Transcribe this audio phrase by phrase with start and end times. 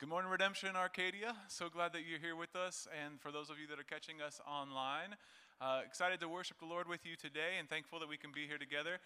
[0.00, 1.36] Good morning, Redemption Arcadia.
[1.48, 2.88] So glad that you're here with us.
[3.04, 5.14] And for those of you that are catching us online,
[5.60, 8.46] uh, excited to worship the Lord with you today and thankful that we can be
[8.46, 8.96] here together.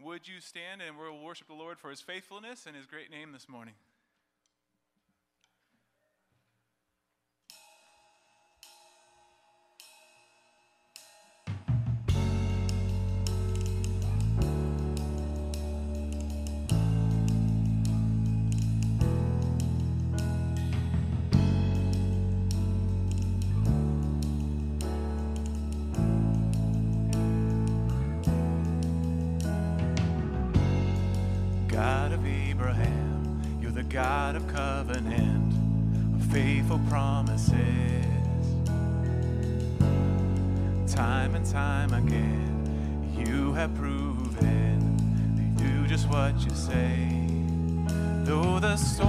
[0.00, 3.32] Would you stand and we'll worship the Lord for his faithfulness and his great name
[3.32, 3.74] this morning?
[48.76, 49.03] The storms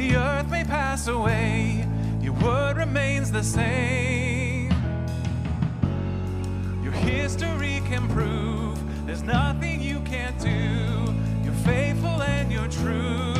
[0.00, 1.86] the earth may pass away,
[2.22, 4.70] your word remains the same.
[6.82, 11.14] Your history can prove there's nothing you can't do.
[11.44, 13.39] You're faithful and you're true.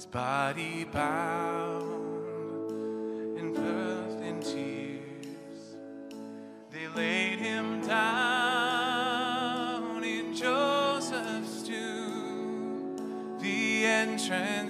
[0.00, 1.92] his body bound
[3.38, 5.76] and bathed in tears.
[6.72, 9.22] They laid him down
[10.02, 14.69] in Joseph's tomb, the entrance.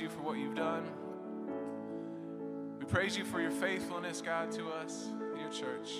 [0.00, 0.84] Praise you for what you've done.
[2.78, 5.90] We praise you for your faithfulness, God, to us, your church.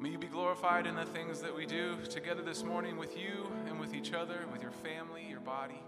[0.00, 3.50] May you be glorified in the things that we do together this morning with you
[3.66, 5.82] and with each other, with your family, your body.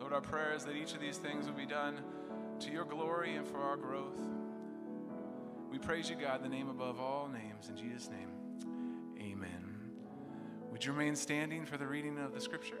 [0.00, 2.00] Lord, our prayer is that each of these things will be done
[2.58, 4.20] to your glory and for our growth.
[5.70, 7.68] We praise you, God, the name above all names.
[7.68, 8.30] In Jesus' name,
[9.20, 9.92] amen.
[10.72, 12.80] Would you remain standing for the reading of the scripture?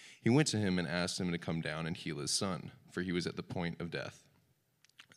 [0.21, 3.01] he went to him and asked him to come down and heal his son, for
[3.01, 4.23] he was at the point of death.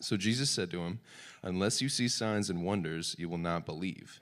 [0.01, 1.01] So Jesus said to him,
[1.43, 4.21] Unless you see signs and wonders, you will not believe.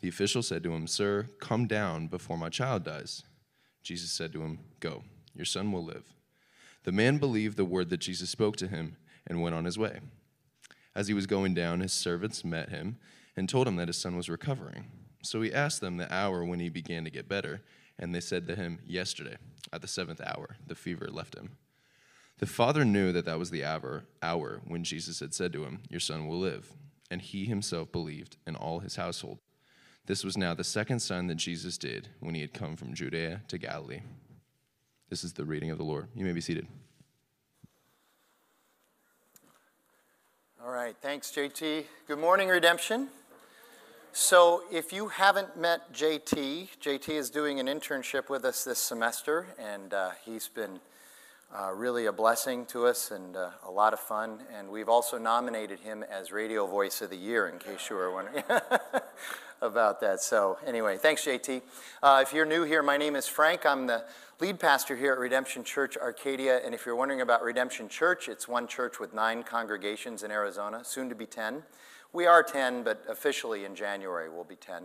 [0.00, 3.22] The official said to him, Sir, come down before my child dies.
[3.82, 5.02] Jesus said to him, Go,
[5.34, 6.12] your son will live.
[6.84, 10.00] The man believed the word that Jesus spoke to him and went on his way.
[10.94, 12.98] As he was going down, his servants met him
[13.36, 14.86] and told him that his son was recovering.
[15.22, 17.62] So he asked them the hour when he began to get better.
[17.98, 19.36] And they said to him, Yesterday,
[19.74, 21.56] at the seventh hour, the fever left him.
[22.38, 25.80] The father knew that that was the hour, hour when Jesus had said to him,
[25.90, 26.72] Your son will live.
[27.10, 29.38] And he himself believed, and all his household.
[30.06, 33.42] This was now the second sign that Jesus did when he had come from Judea
[33.48, 34.02] to Galilee.
[35.10, 36.08] This is the reading of the Lord.
[36.14, 36.66] You may be seated.
[40.62, 41.84] All right, thanks, JT.
[42.06, 43.08] Good morning, Redemption.
[44.16, 49.48] So, if you haven't met JT, JT is doing an internship with us this semester,
[49.58, 50.78] and uh, he's been
[51.52, 54.38] uh, really a blessing to us and uh, a lot of fun.
[54.56, 58.12] And we've also nominated him as Radio Voice of the Year, in case you were
[58.12, 58.44] wondering
[59.60, 60.20] about that.
[60.20, 61.62] So, anyway, thanks, JT.
[62.00, 63.66] Uh, if you're new here, my name is Frank.
[63.66, 64.04] I'm the
[64.38, 66.60] lead pastor here at Redemption Church Arcadia.
[66.64, 70.84] And if you're wondering about Redemption Church, it's one church with nine congregations in Arizona,
[70.84, 71.64] soon to be 10.
[72.14, 74.84] We are 10, but officially in January we'll be 10.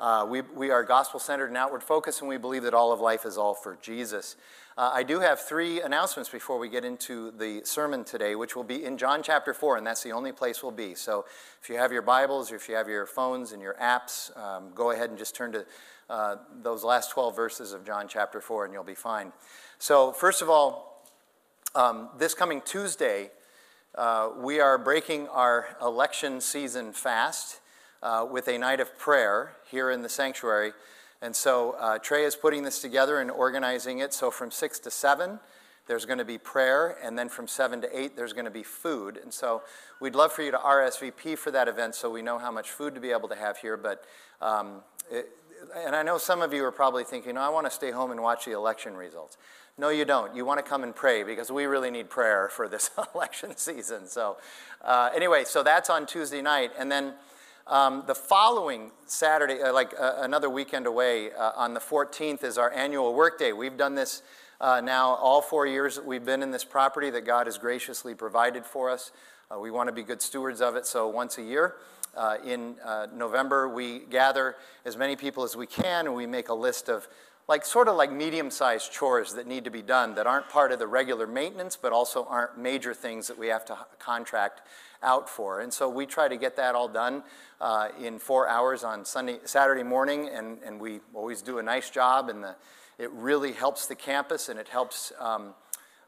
[0.00, 2.98] Uh, we, we are gospel centered and outward focused, and we believe that all of
[2.98, 4.36] life is all for Jesus.
[4.78, 8.64] Uh, I do have three announcements before we get into the sermon today, which will
[8.64, 10.94] be in John chapter 4, and that's the only place we'll be.
[10.94, 11.26] So
[11.60, 14.70] if you have your Bibles or if you have your phones and your apps, um,
[14.74, 15.66] go ahead and just turn to
[16.08, 19.34] uh, those last 12 verses of John chapter 4, and you'll be fine.
[19.78, 21.06] So, first of all,
[21.74, 23.30] um, this coming Tuesday,
[23.94, 27.60] uh, we are breaking our election season fast
[28.02, 30.72] uh, with a night of prayer here in the sanctuary.
[31.20, 34.14] And so uh, Trey is putting this together and organizing it.
[34.14, 35.38] So from 6 to 7,
[35.86, 38.62] there's going to be prayer, and then from 7 to 8, there's going to be
[38.62, 39.18] food.
[39.22, 39.62] And so
[40.00, 42.94] we'd love for you to RSVP for that event so we know how much food
[42.94, 43.76] to be able to have here.
[43.76, 44.04] But,
[44.40, 45.28] um, it,
[45.74, 48.22] and I know some of you are probably thinking, I want to stay home and
[48.22, 49.36] watch the election results.
[49.78, 50.34] No, you don't.
[50.36, 54.06] You want to come and pray because we really need prayer for this election season.
[54.06, 54.36] So,
[54.82, 56.72] uh, anyway, so that's on Tuesday night.
[56.78, 57.14] And then
[57.66, 62.58] um, the following Saturday, uh, like uh, another weekend away, uh, on the 14th is
[62.58, 63.52] our annual workday.
[63.52, 64.22] We've done this
[64.60, 68.14] uh, now all four years that we've been in this property that God has graciously
[68.14, 69.10] provided for us.
[69.50, 71.76] Uh, we want to be good stewards of it, so once a year.
[72.44, 72.76] In
[73.14, 77.08] November, we gather as many people as we can, and we make a list of
[77.48, 80.78] like sort of like medium-sized chores that need to be done that aren't part of
[80.78, 84.62] the regular maintenance, but also aren't major things that we have to contract
[85.02, 85.60] out for.
[85.60, 87.24] And so we try to get that all done
[87.60, 91.90] uh, in four hours on Sunday, Saturday morning, and, and we always do a nice
[91.90, 92.28] job.
[92.28, 92.54] And the,
[92.98, 95.54] it really helps the campus, and it helps um,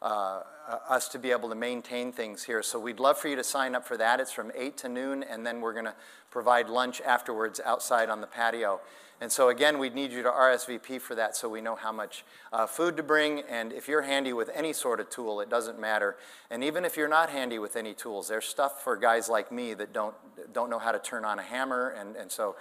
[0.04, 0.42] uh,
[0.88, 2.62] us to be able to maintain things here.
[2.62, 4.20] So we'd love for you to sign up for that.
[4.20, 5.94] It's from 8 to noon, and then we're going to
[6.30, 8.80] provide lunch afterwards outside on the patio.
[9.20, 12.24] And so, again, we'd need you to RSVP for that so we know how much
[12.52, 13.40] uh, food to bring.
[13.48, 16.16] And if you're handy with any sort of tool, it doesn't matter.
[16.50, 19.72] And even if you're not handy with any tools, there's stuff for guys like me
[19.74, 20.14] that don't,
[20.52, 21.90] don't know how to turn on a hammer.
[21.90, 22.56] And, and so,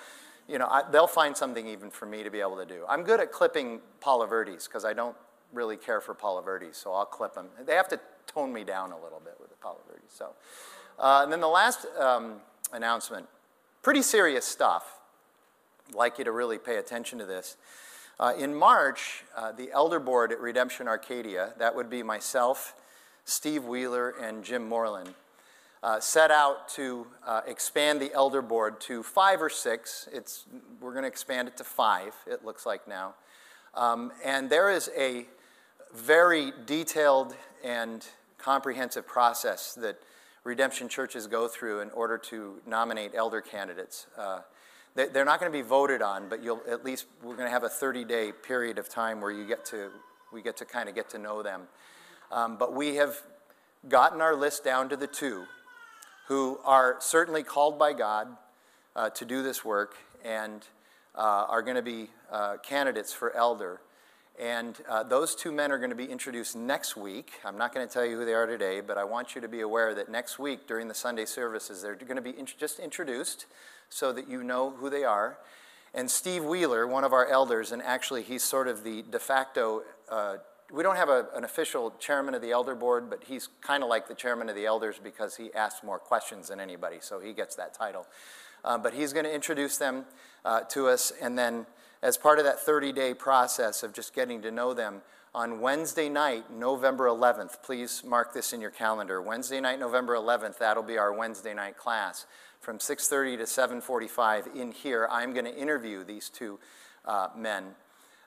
[0.48, 2.86] you know, I, they'll find something even for me to be able to do.
[2.88, 5.18] I'm good at clipping Palo Verdes because I don't
[5.54, 7.48] really care for Palo Verdes, so I'll clip them.
[7.66, 10.04] They have to tone me down a little bit with the Palo Verde.
[10.10, 10.30] So,
[11.00, 12.36] uh, and then the last um,
[12.72, 13.28] announcement,
[13.82, 15.00] pretty serious stuff.
[15.90, 17.58] I'd like you to really pay attention to this.
[18.20, 22.76] Uh, in March, uh, the elder board at Redemption Arcadia, that would be myself,
[23.26, 25.14] Steve Wheeler, and Jim Moreland,
[25.82, 30.08] uh, set out to uh, expand the elder board to five or six.
[30.14, 30.46] It's,
[30.80, 33.16] we're going to expand it to five, it looks like now.
[33.74, 35.26] Um, and there is a
[35.94, 38.06] very detailed and
[38.38, 39.98] comprehensive process that
[40.44, 44.08] redemption churches go through in order to nominate elder candidates.
[44.18, 44.40] Uh,
[44.96, 47.64] they're not going to be voted on, but you'll at least we're going to have
[47.64, 49.90] a 30-day period of time where you get to
[50.32, 51.62] we get to kind of get to know them.
[52.32, 53.16] Um, but we have
[53.88, 55.46] gotten our list down to the two
[56.28, 58.28] who are certainly called by God
[58.96, 60.66] uh, to do this work and
[61.16, 63.82] uh, are going to be uh, candidates for elder.
[64.40, 67.34] And uh, those two men are going to be introduced next week.
[67.46, 69.48] I'm not going to tell you who they are today, but I want you to
[69.48, 72.80] be aware that next week during the Sunday services, they're going to be in- just
[72.80, 73.46] introduced
[73.90, 75.38] so that you know who they are.
[75.94, 79.84] And Steve Wheeler, one of our elders, and actually he's sort of the de facto,
[80.10, 80.38] uh,
[80.72, 83.90] we don't have a, an official chairman of the elder board, but he's kind of
[83.90, 87.34] like the chairman of the elders because he asks more questions than anybody, so he
[87.34, 88.08] gets that title.
[88.66, 90.06] Uh, but he's going to introduce them
[90.44, 91.68] uh, to us, and then
[92.04, 95.02] as part of that 30 day process of just getting to know them,
[95.34, 99.20] on Wednesday night, November 11th, please mark this in your calendar.
[99.20, 102.28] Wednesday night, November 11th, that'll be our Wednesday night class.
[102.60, 106.60] From 6:30 to 7:45 in here, I'm going to interview these two
[107.06, 107.74] uh, men.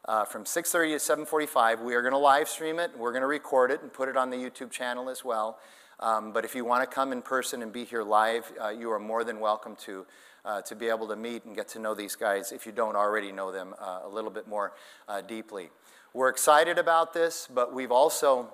[0.04, 2.90] Uh, from 6:30 to 7:45, we are going to live stream it.
[2.98, 5.58] We're going to record it and put it on the YouTube channel as well.
[6.00, 8.90] Um, but if you want to come in person and be here live, uh, you
[8.90, 10.06] are more than welcome to
[10.46, 12.96] uh, to be able to meet and get to know these guys if you don't
[12.96, 14.72] already know them uh, a little bit more
[15.09, 15.68] uh, deeply.
[16.14, 18.48] We're excited about this, but we've also,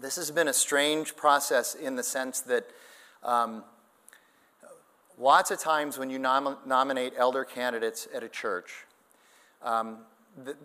[0.00, 2.68] this has been a strange process in the sense that
[3.22, 3.62] um,
[5.16, 8.84] lots of times when you nom- nominate elder candidates at a church,
[9.62, 9.98] um,
[10.44, 10.56] the,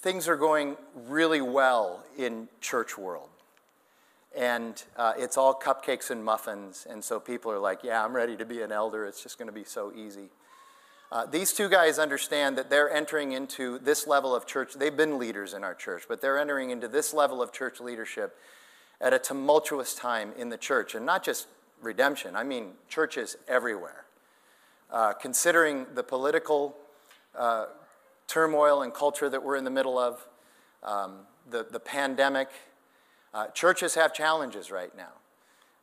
[0.00, 3.30] things are going really well in church world
[4.36, 6.86] and uh, it's all cupcakes and muffins.
[6.88, 9.06] And so people are like, yeah, I'm ready to be an elder.
[9.06, 10.28] It's just going to be so easy.
[11.10, 14.74] Uh, these two guys understand that they're entering into this level of church.
[14.74, 18.36] They've been leaders in our church, but they're entering into this level of church leadership
[19.00, 20.94] at a tumultuous time in the church.
[20.94, 21.46] And not just
[21.80, 24.04] redemption, I mean churches everywhere.
[24.90, 26.76] Uh, considering the political
[27.36, 27.66] uh,
[28.26, 30.26] turmoil and culture that we're in the middle of,
[30.82, 32.48] um, the, the pandemic,
[33.34, 35.12] uh, churches have challenges right now.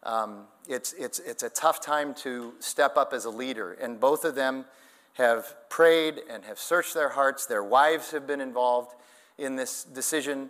[0.03, 4.23] Um, it's, it's, it's a tough time to step up as a leader, and both
[4.23, 4.65] of them
[5.13, 7.45] have prayed and have searched their hearts.
[7.45, 8.95] Their wives have been involved
[9.37, 10.49] in this decision,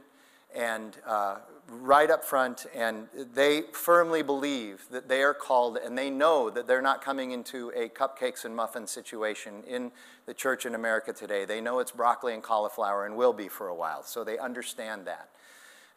[0.53, 1.38] and uh,
[1.69, 6.67] right up front, and they firmly believe that they are called, and they know that
[6.67, 9.91] they're not coming into a cupcakes and muffins situation in
[10.25, 11.45] the church in America today.
[11.45, 15.05] They know it's broccoli and cauliflower and will be for a while, so they understand
[15.08, 15.29] that.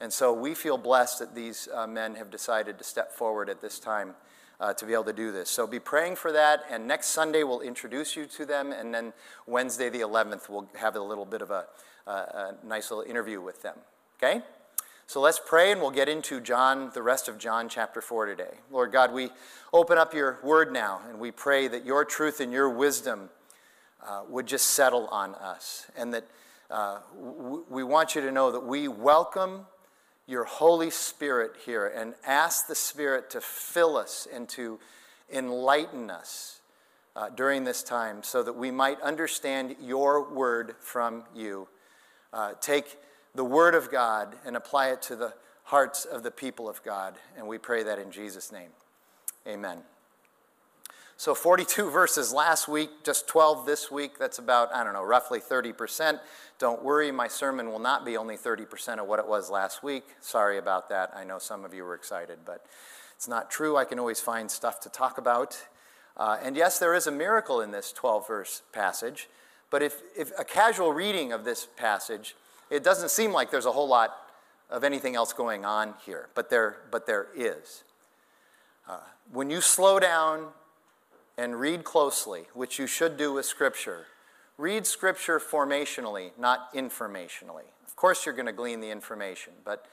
[0.01, 3.61] And so we feel blessed that these uh, men have decided to step forward at
[3.61, 4.15] this time
[4.61, 5.51] uh, to be able to do this.
[5.51, 6.65] So be praying for that.
[6.71, 8.73] And next Sunday, we'll introduce you to them.
[8.73, 9.13] And then
[9.47, 11.67] Wednesday, the 11th, we'll have a little bit of a,
[12.07, 13.77] a nice little interview with them.
[14.17, 14.43] Okay?
[15.07, 18.55] So let's pray and we'll get into John, the rest of John chapter 4 today.
[18.71, 19.31] Lord God, we
[19.73, 23.31] open up your word now and we pray that your truth and your wisdom
[24.07, 25.87] uh, would just settle on us.
[25.97, 26.27] And that
[26.71, 26.99] uh,
[27.71, 29.67] we want you to know that we welcome
[30.29, 34.79] your Holy Spirit here and ask the Spirit to fill us and to
[35.33, 36.61] enlighten us
[37.17, 41.67] uh, during this time so that we might understand your word from you.
[42.33, 42.99] Uh, take
[43.35, 45.33] the word of God and apply it to the
[45.65, 47.15] hearts of the people of God.
[47.37, 48.71] And we pray that in Jesus' name.
[49.47, 49.79] Amen.
[51.19, 54.19] So 42 verses last week, just 12 this week.
[54.21, 56.21] That's about, I don't know, roughly 30%.
[56.61, 60.05] Don't worry, my sermon will not be only 30% of what it was last week.
[60.21, 61.11] Sorry about that.
[61.15, 62.65] I know some of you were excited, but
[63.17, 63.77] it's not true.
[63.77, 65.61] I can always find stuff to talk about.
[66.17, 69.29] Uh, and yes, there is a miracle in this 12 verse passage,
[69.71, 72.37] but if, if a casual reading of this passage,
[72.71, 74.17] it doesn't seem like there's a whole lot
[74.71, 77.83] of anything else going on here, but there, but there is.
[78.89, 79.01] Uh,
[79.33, 80.47] when you slow down
[81.39, 84.07] and read closely, which you should do with Scripture.
[84.59, 87.63] Read Scripture formationally, not informationally.
[87.87, 89.87] Of course, you're going to glean the information, but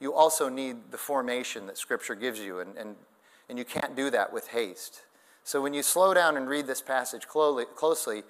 [0.00, 2.96] you also need the formation that Scripture gives you, and, and,
[3.48, 5.02] and you can't do that with haste.
[5.44, 8.24] So when you slow down and read this passage closely,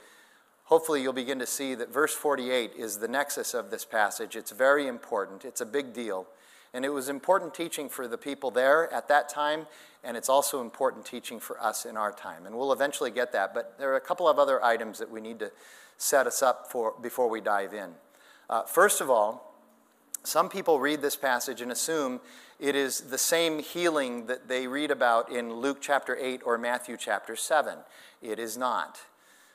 [0.64, 4.36] hopefully you'll begin to see that verse 48 is the nexus of this passage.
[4.36, 6.26] It's very important, it's a big deal.
[6.74, 9.66] And it was important teaching for the people there at that time,
[10.04, 12.46] and it's also important teaching for us in our time.
[12.46, 15.20] And we'll eventually get that, but there are a couple of other items that we
[15.20, 15.50] need to
[15.96, 17.90] set us up for before we dive in.
[18.48, 19.54] Uh, first of all,
[20.24, 22.20] some people read this passage and assume
[22.58, 26.96] it is the same healing that they read about in Luke chapter 8 or Matthew
[26.96, 27.78] chapter 7.
[28.20, 29.00] It is not.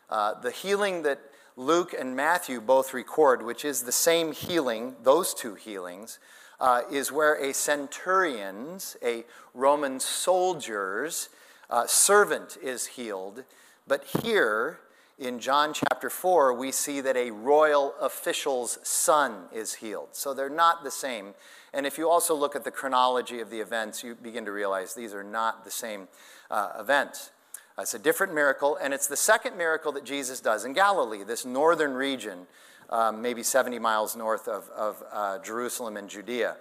[0.10, 1.20] Uh, the healing that
[1.56, 6.20] Luke and Matthew both record, which is the same healing, those two healings,
[6.60, 11.30] uh, is where a centurion's, a Roman soldier's
[11.70, 13.44] uh, servant is healed.
[13.88, 14.80] But here
[15.20, 20.10] in John chapter 4, we see that a royal official's son is healed.
[20.12, 21.34] So they're not the same.
[21.74, 24.94] And if you also look at the chronology of the events, you begin to realize
[24.94, 26.08] these are not the same
[26.52, 27.32] uh, events.
[27.80, 31.44] It's a different miracle, and it's the second miracle that Jesus does in Galilee, this
[31.44, 32.46] northern region,
[32.90, 36.58] um, maybe 70 miles north of, of uh, Jerusalem and Judea.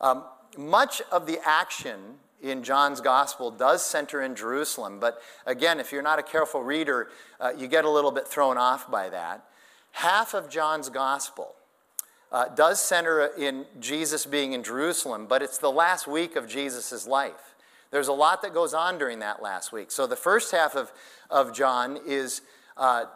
[0.00, 0.24] Um,
[0.56, 1.98] much of the action
[2.42, 7.08] in John's gospel does center in Jerusalem, but again, if you're not a careful reader,
[7.40, 9.44] uh, you get a little bit thrown off by that.
[9.92, 11.54] Half of John's gospel
[12.30, 17.06] uh, does center in Jesus being in Jerusalem, but it's the last week of Jesus'
[17.06, 17.54] life.
[17.90, 19.90] There's a lot that goes on during that last week.
[19.90, 20.92] So the first half of,
[21.30, 22.42] of John is
[22.76, 23.06] uh,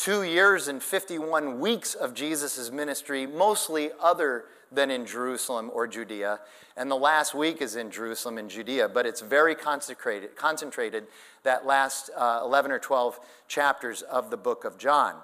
[0.00, 6.40] two years and 51 weeks of Jesus' ministry, mostly other than in Jerusalem or Judea.
[6.74, 11.06] And the last week is in Jerusalem and Judea, but it's very concentrated, concentrated
[11.42, 15.16] that last uh, 11 or 12 chapters of the book of John.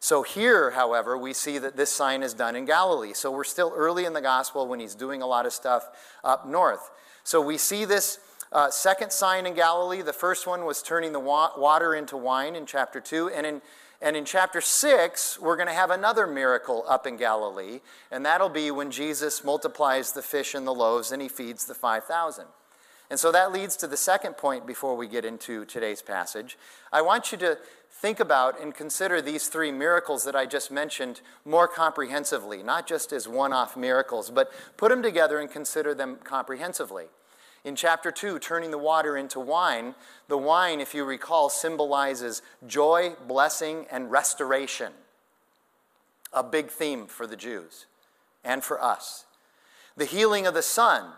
[0.00, 3.12] So here, however, we see that this sign is done in Galilee.
[3.12, 5.90] So we're still early in the gospel when he's doing a lot of stuff
[6.24, 6.90] up north.
[7.22, 8.18] So we see this
[8.50, 10.00] uh, second sign in Galilee.
[10.00, 13.28] The first one was turning the wa- water into wine in chapter 2.
[13.28, 13.62] And in,
[14.02, 17.80] and in chapter 6, we're going to have another miracle up in Galilee.
[18.10, 21.74] And that'll be when Jesus multiplies the fish and the loaves and he feeds the
[21.74, 22.46] 5,000.
[23.10, 26.58] And so that leads to the second point before we get into today's passage.
[26.92, 27.58] I want you to
[27.90, 33.12] think about and consider these three miracles that I just mentioned more comprehensively, not just
[33.12, 37.04] as one off miracles, but put them together and consider them comprehensively.
[37.64, 39.94] In chapter 2, turning the water into wine,
[40.28, 44.92] the wine, if you recall, symbolizes joy, blessing, and restoration.
[46.32, 47.86] A big theme for the Jews
[48.42, 49.26] and for us.
[49.96, 51.12] The healing of the son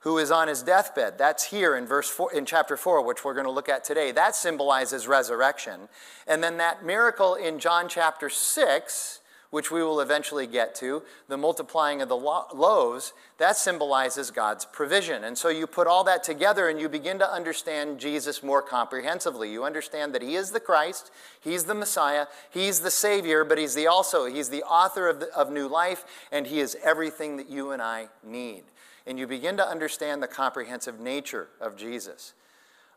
[0.00, 1.18] who is on his deathbed.
[1.18, 4.12] That's here in verse four, in chapter 4, which we're going to look at today.
[4.12, 5.88] That symbolizes resurrection.
[6.26, 11.36] And then that miracle in John chapter 6, which we will eventually get to, the
[11.36, 15.24] multiplying of the lo- loaves, that symbolizes God's provision.
[15.24, 19.50] And so you put all that together and you begin to understand Jesus more comprehensively.
[19.50, 23.74] You understand that he is the Christ, he's the Messiah, he's the Savior, but he's
[23.74, 27.48] the also he's the author of, the, of new life and he is everything that
[27.48, 28.64] you and I need
[29.08, 32.34] and you begin to understand the comprehensive nature of Jesus.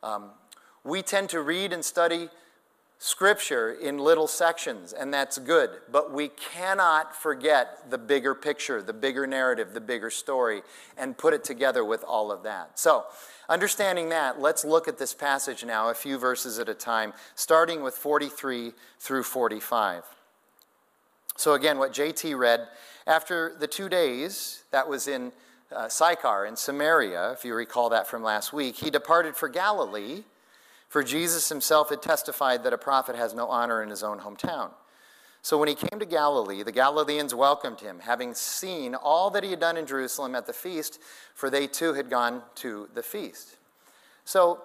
[0.04, 0.32] Um,
[0.84, 2.30] we tend to read and study
[3.04, 8.94] Scripture in little sections, and that's good, but we cannot forget the bigger picture, the
[8.94, 10.62] bigger narrative, the bigger story,
[11.00, 12.78] and put it together with all of that.
[12.78, 13.06] So,
[13.50, 17.82] understanding that, let's look at this passage now, a few verses at a time, starting
[17.82, 20.04] with 43 through 45.
[21.38, 22.68] So, again, what JT read,
[23.08, 25.32] after the two days, that was in
[25.76, 30.22] uh, Sychar in Samaria, if you recall that from last week, he departed for Galilee,
[30.92, 34.72] for Jesus himself had testified that a prophet has no honor in his own hometown.
[35.42, 39.52] So when he came to Galilee, the Galileans welcomed him, having seen all that he
[39.52, 41.00] had done in Jerusalem at the feast,
[41.34, 43.56] for they too had gone to the feast.
[44.26, 44.64] So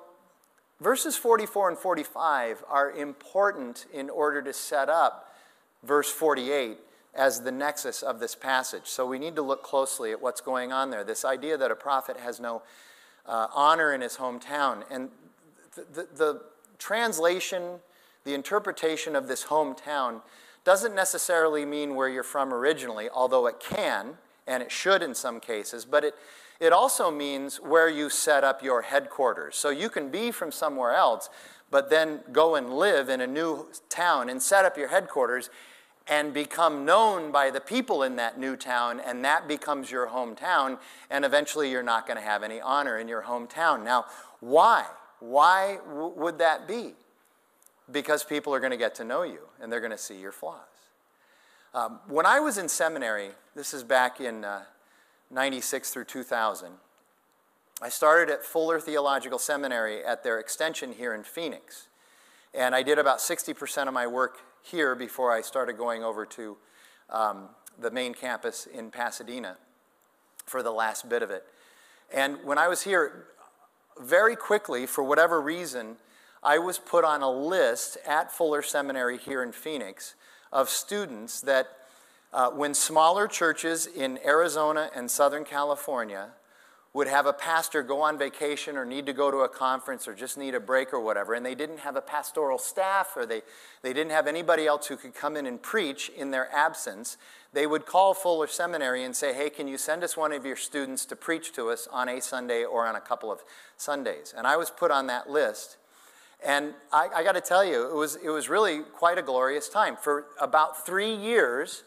[0.80, 5.32] verses 44 and 45 are important in order to set up
[5.84, 6.78] verse 48
[7.14, 8.86] as the nexus of this passage.
[8.86, 11.04] So we need to look closely at what's going on there.
[11.04, 12.62] This idea that a prophet has no
[13.26, 14.82] uh, honor in his hometown.
[14.90, 15.10] And
[15.92, 16.40] the, the,
[16.78, 17.80] translation,
[18.24, 20.22] the interpretation of this hometown
[20.64, 24.14] doesn't necessarily mean where you're from originally, although it can,
[24.46, 26.14] and it should in some cases, but it,
[26.60, 29.56] it also means where you set up your headquarters.
[29.56, 31.28] So you can be from somewhere else,
[31.70, 35.50] but then go and live in a new town and set up your headquarters
[36.08, 40.78] and become known by the people in that new town, and that becomes your hometown,
[41.10, 43.82] and eventually you're not going to have any honor in your hometown.
[43.82, 44.04] Now,
[44.38, 44.86] why?
[45.20, 46.94] Why w- would that be?
[47.90, 50.32] Because people are going to get to know you and they're going to see your
[50.32, 50.60] flaws.
[51.74, 54.62] Um, when I was in seminary, this is back in uh,
[55.30, 56.72] 96 through 2000,
[57.82, 61.88] I started at Fuller Theological Seminary at their extension here in Phoenix.
[62.54, 66.56] And I did about 60% of my work here before I started going over to
[67.10, 69.58] um, the main campus in Pasadena.
[70.46, 71.44] for the last bit of it.
[72.12, 73.26] And when I was here,
[74.00, 75.96] very quickly, for whatever reason,
[76.42, 80.14] I was put on a list at Fuller Seminary here in Phoenix
[80.52, 81.66] of students that,
[82.32, 86.30] uh, when smaller churches in Arizona and Southern California
[86.92, 90.14] would have a pastor go on vacation or need to go to a conference or
[90.14, 93.42] just need a break or whatever, and they didn't have a pastoral staff or they,
[93.82, 97.18] they didn't have anybody else who could come in and preach in their absence,
[97.56, 100.56] they would call Fuller Seminary and say, Hey, can you send us one of your
[100.56, 103.42] students to preach to us on a Sunday or on a couple of
[103.78, 104.34] Sundays?
[104.36, 105.78] And I was put on that list.
[106.44, 109.70] And I, I got to tell you, it was, it was really quite a glorious
[109.70, 109.96] time.
[109.96, 111.84] For about three years,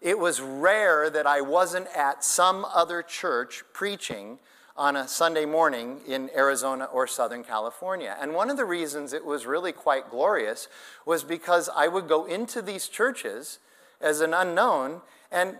[0.00, 4.40] it was rare that I wasn't at some other church preaching
[4.76, 8.16] on a Sunday morning in Arizona or Southern California.
[8.20, 10.66] And one of the reasons it was really quite glorious
[11.06, 13.60] was because I would go into these churches
[14.04, 15.00] as an unknown.
[15.32, 15.56] And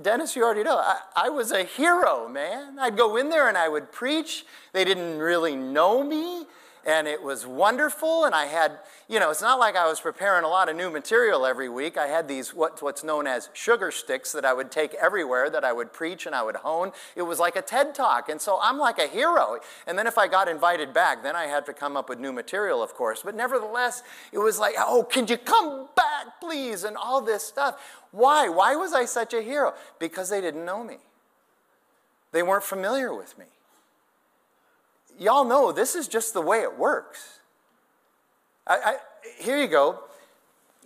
[0.00, 2.78] Dennis, you already know, I, I, was a hero, man.
[2.78, 4.46] I'd go in there and I would preach.
[4.72, 6.46] They didn't really know me
[6.88, 8.24] and it was wonderful.
[8.24, 10.88] And I had, you know, it's not like I was preparing a lot of new
[10.88, 11.98] material every week.
[11.98, 15.64] I had these, what, what's known as sugar sticks that I would take everywhere that
[15.64, 16.92] I would preach and I would hone.
[17.14, 18.30] It was like a TED talk.
[18.30, 19.58] And so I'm like a hero.
[19.86, 22.32] And then if I got invited back, then I had to come up with new
[22.32, 23.20] material, of course.
[23.22, 26.84] But nevertheless, it was like, oh, can you come back, please?
[26.84, 27.78] And all this stuff.
[28.12, 28.48] Why?
[28.48, 29.74] Why was I such a hero?
[29.98, 30.96] Because they didn't know me.
[32.32, 33.44] They weren't familiar with me
[35.18, 37.40] y'all know this is just the way it works.
[38.66, 38.96] I, I,
[39.38, 40.00] here you go.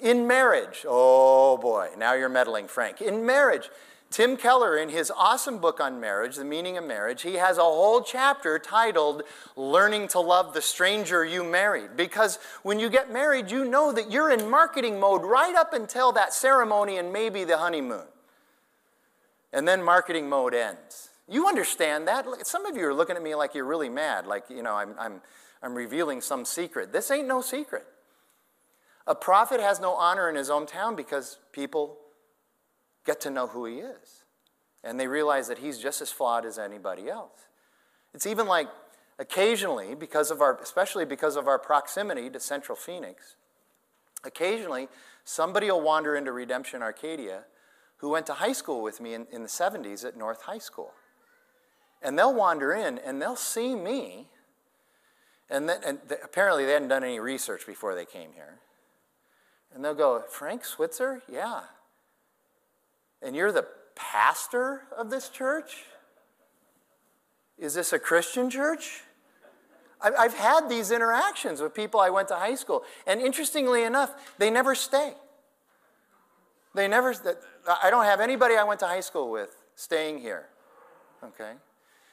[0.00, 3.00] In marriage, oh boy, now you're meddling, Frank.
[3.00, 3.70] In marriage,
[4.12, 7.62] Tim Keller, in his awesome book on marriage, The Meaning of Marriage, he has a
[7.62, 9.22] whole chapter titled
[9.56, 11.96] Learning to Love the Stranger You Married.
[11.96, 16.12] Because when you get married, you know that you're in marketing mode right up until
[16.12, 18.04] that ceremony and maybe the honeymoon.
[19.50, 21.08] And then marketing mode ends.
[21.28, 22.26] You understand that?
[22.46, 24.94] Some of you are looking at me like you're really mad, like, you know, I'm,
[24.98, 25.20] I'm,
[25.62, 26.92] I'm revealing some secret.
[26.92, 27.86] This ain't no secret.
[29.06, 31.98] A prophet has no honor in his hometown because people
[33.04, 34.24] get to know who he is.
[34.84, 37.46] And they realize that he's just as flawed as anybody else.
[38.14, 38.68] It's even like
[39.18, 43.36] occasionally, because of our, especially because of our proximity to Central Phoenix,
[44.24, 44.88] occasionally
[45.24, 47.44] somebody will wander into Redemption Arcadia
[47.98, 50.92] who went to high school with me in, in the 70s at North High School.
[52.02, 54.28] And they'll wander in and they'll see me.
[55.48, 58.58] And, then, and th- apparently they hadn't done any research before they came here.
[59.74, 61.22] And they'll go, Frank Switzer?
[61.30, 61.62] Yeah.
[63.22, 65.84] And you're the pastor of this church?
[67.58, 69.02] Is this a Christian church?
[70.02, 72.82] I've had these interactions with people I went to high school.
[73.06, 75.14] And interestingly enough, they never stay.
[76.74, 77.14] They never,
[77.82, 80.46] I don't have anybody I went to high school with staying here.
[81.22, 81.52] Okay?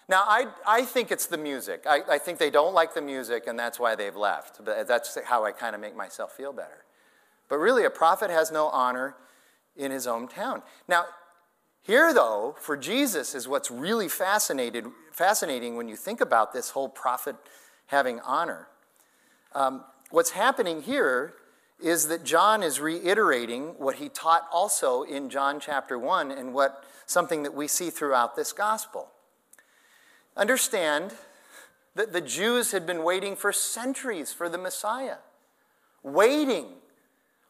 [0.10, 1.84] Now, I, I think it's the music.
[1.88, 4.66] I, I think they don't like the music, and that's why they've left.
[4.66, 6.84] But that's how I kind of make myself feel better.
[7.48, 9.16] But really, a prophet has no honor
[9.78, 10.64] in his hometown.
[10.88, 11.06] Now,
[11.84, 16.90] here, though, for Jesus is what's really fascinated, fascinating when you think about this whole
[16.90, 17.36] prophet
[17.86, 18.68] having honor.
[19.54, 21.36] Um, what's happening here
[21.80, 26.84] is that John is reiterating what he taught also in John chapter 1 and what
[27.06, 29.10] something that we see throughout this gospel.
[30.38, 31.14] Understand
[31.96, 35.18] that the Jews had been waiting for centuries for the Messiah,
[36.04, 36.68] waiting,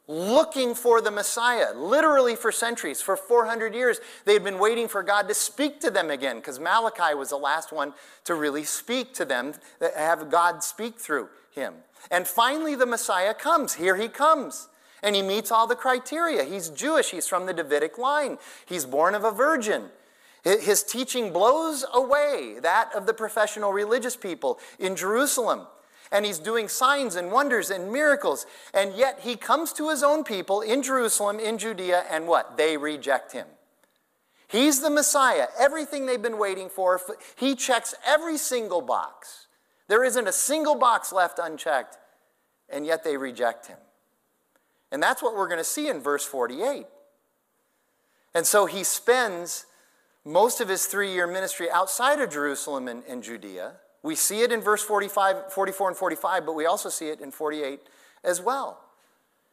[0.08, 3.00] looking for the Messiah, literally for centuries.
[3.00, 6.60] For 400 years, they had been waiting for God to speak to them again, because
[6.60, 9.54] Malachi was the last one to really speak to them,
[9.96, 11.76] have God speak through him.
[12.10, 13.76] And finally, the Messiah comes.
[13.76, 14.68] Here he comes.
[15.04, 16.44] And he meets all the criteria.
[16.44, 19.92] He's Jewish, he's from the Davidic line, he's born of a virgin.
[20.43, 25.67] His teaching blows away that of the professional religious people in Jerusalem.
[26.12, 28.45] And he's doing signs and wonders and miracles.
[28.73, 32.58] And yet he comes to his own people in Jerusalem, in Judea, and what?
[32.58, 33.47] They reject him.
[34.47, 36.99] He's the Messiah, everything they've been waiting for.
[37.36, 39.47] He checks every single box.
[39.88, 41.97] There isn't a single box left unchecked,
[42.67, 43.78] and yet they reject him.
[44.91, 46.88] And that's what we're going to see in verse 48.
[48.34, 49.67] And so he spends
[50.30, 53.74] most of his three year ministry outside of Jerusalem and, and, Judea.
[54.04, 57.32] We see it in verse 45, 44 and 45, but we also see it in
[57.32, 57.82] 48
[58.24, 58.80] as well.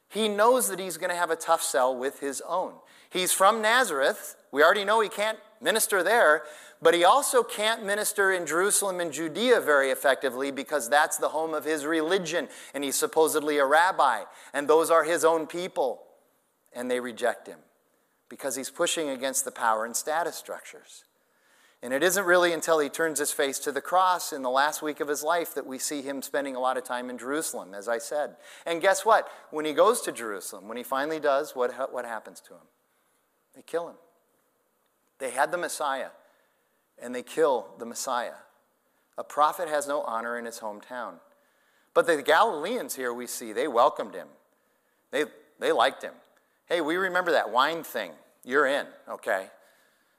[0.08, 2.74] He knows that he's going to have a tough sell with his own.
[3.10, 4.36] He's from Nazareth.
[4.52, 6.42] We already know he can't minister there,
[6.80, 11.54] but he also can't minister in Jerusalem and Judea very effectively because that's the home
[11.54, 16.02] of his religion, and he's supposedly a rabbi, and those are his own people,
[16.72, 17.58] and they reject him
[18.28, 21.04] because he's pushing against the power and status structures.
[21.82, 24.82] And it isn't really until he turns his face to the cross in the last
[24.82, 27.74] week of his life that we see him spending a lot of time in Jerusalem,
[27.74, 28.36] as I said.
[28.64, 29.28] And guess what?
[29.50, 32.66] When he goes to Jerusalem, when he finally does, what, what happens to him?
[33.54, 33.96] They kill him.
[35.18, 36.08] They had the Messiah,
[37.00, 38.34] and they kill the Messiah.
[39.18, 41.14] A prophet has no honor in his hometown.
[41.94, 44.28] But the Galileans here we see, they welcomed him.
[45.10, 45.24] They,
[45.58, 46.12] they liked him.
[46.66, 48.12] Hey, we remember that wine thing.
[48.44, 49.48] You're in, okay?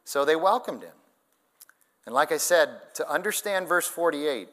[0.04, 0.94] So they welcomed him.
[2.06, 4.48] And like I said, to understand verse 48,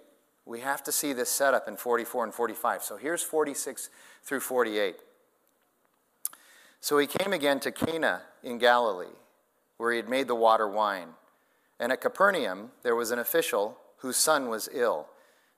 [0.45, 2.83] we have to see this setup in 44 and 45.
[2.83, 3.91] So here's 46
[4.23, 4.97] through 48.
[6.81, 9.07] So he came again to Cana in Galilee,
[9.79, 11.11] where he had made the water wine.
[11.81, 15.07] And at Capernaum, there was an official whose son was ill.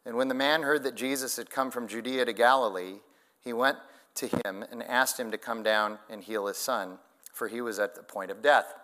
[0.04, 3.00] And when the man heard that Jesus had come from Judea to Galilee,
[3.42, 3.78] he went
[4.16, 6.98] to him and asked him to come down and heal his son,
[7.32, 8.74] for he was at the point of death.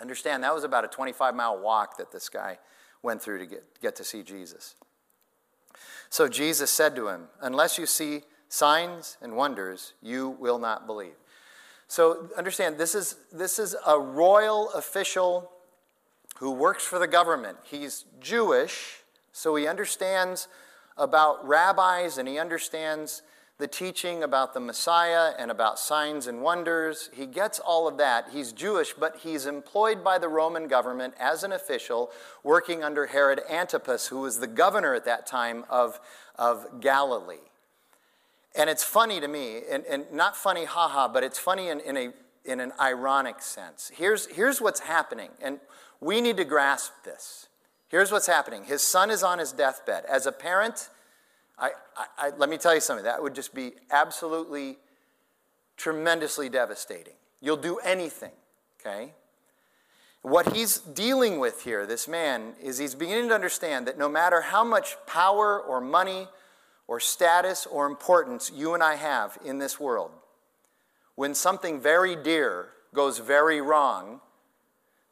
[0.00, 2.58] Understand, that was about a 25 mile walk that this guy
[3.02, 4.74] went through to get, get to see Jesus.
[6.10, 11.14] So Jesus said to him, Unless you see signs and wonders, you will not believe.
[11.88, 15.50] So understand, this is, this is a royal official
[16.38, 17.58] who works for the government.
[17.64, 20.48] He's Jewish, so he understands
[20.96, 23.22] about rabbis and he understands
[23.58, 27.08] the teaching about the Messiah and about signs and wonders.
[27.14, 28.28] He gets all of that.
[28.32, 32.10] He's Jewish, but he's employed by the Roman government as an official
[32.42, 35.98] working under Herod Antipas, who was the governor at that time of,
[36.36, 37.36] of Galilee.
[38.54, 41.96] And it's funny to me, and, and not funny, haha, but it's funny in, in,
[41.96, 42.12] a,
[42.44, 43.90] in an ironic sense.
[43.94, 45.60] Here's, here's what's happening, and
[46.00, 47.48] we need to grasp this.
[47.88, 50.04] Here's what's happening his son is on his deathbed.
[50.06, 50.90] As a parent,
[51.58, 51.70] I,
[52.18, 54.78] I, let me tell you something, that would just be absolutely
[55.76, 57.14] tremendously devastating.
[57.40, 58.32] You'll do anything,
[58.80, 59.12] okay?
[60.22, 64.40] What he's dealing with here, this man, is he's beginning to understand that no matter
[64.40, 66.28] how much power or money
[66.88, 70.10] or status or importance you and I have in this world,
[71.14, 74.20] when something very dear goes very wrong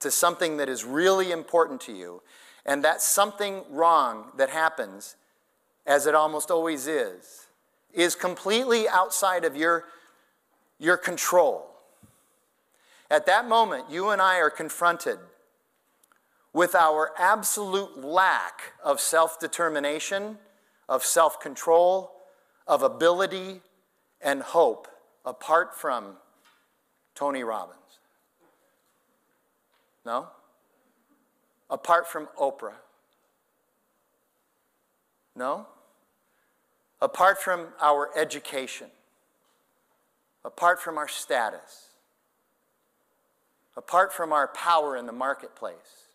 [0.00, 2.22] to something that is really important to you,
[2.66, 5.16] and that something wrong that happens
[5.86, 7.46] as it almost always is,
[7.92, 9.84] is completely outside of your,
[10.78, 11.66] your control.
[13.10, 15.18] At that moment, you and I are confronted
[16.52, 20.38] with our absolute lack of self determination,
[20.88, 22.12] of self control,
[22.66, 23.60] of ability,
[24.20, 24.88] and hope
[25.24, 26.16] apart from
[27.14, 27.78] Tony Robbins.
[30.04, 30.28] No?
[31.70, 32.74] Apart from Oprah.
[35.36, 35.66] No?
[37.04, 38.86] Apart from our education,
[40.42, 41.90] apart from our status,
[43.76, 46.06] apart from our power in the marketplace,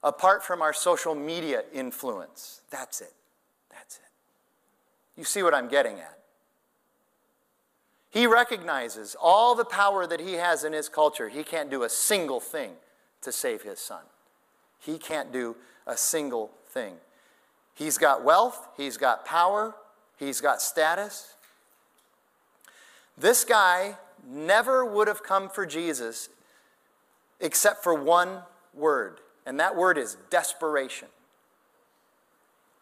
[0.00, 2.60] apart from our social media influence.
[2.70, 3.12] That's it.
[3.68, 5.18] That's it.
[5.18, 6.18] You see what I'm getting at?
[8.10, 11.28] He recognizes all the power that he has in his culture.
[11.28, 12.74] He can't do a single thing
[13.22, 14.02] to save his son.
[14.78, 16.94] He can't do a single thing.
[17.74, 19.74] He's got wealth, he's got power,
[20.18, 21.34] he's got status.
[23.16, 23.96] This guy
[24.26, 26.28] never would have come for Jesus
[27.40, 28.38] except for one
[28.72, 31.08] word, and that word is desperation.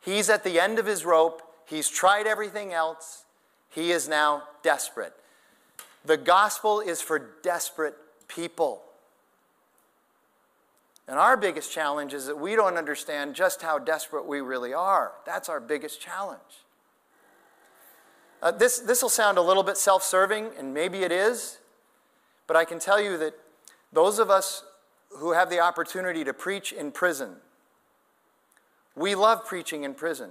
[0.02, 3.24] He's at the end of his rope, he's tried everything else,
[3.70, 5.14] he is now desperate.
[6.04, 7.94] The gospel is for desperate
[8.28, 8.82] people.
[11.10, 15.10] And our biggest challenge is that we don't understand just how desperate we really are.
[15.26, 16.40] That's our biggest challenge.
[18.40, 21.58] Uh, this will sound a little bit self serving, and maybe it is,
[22.46, 23.34] but I can tell you that
[23.92, 24.62] those of us
[25.18, 27.34] who have the opportunity to preach in prison,
[28.94, 30.30] we love preaching in prison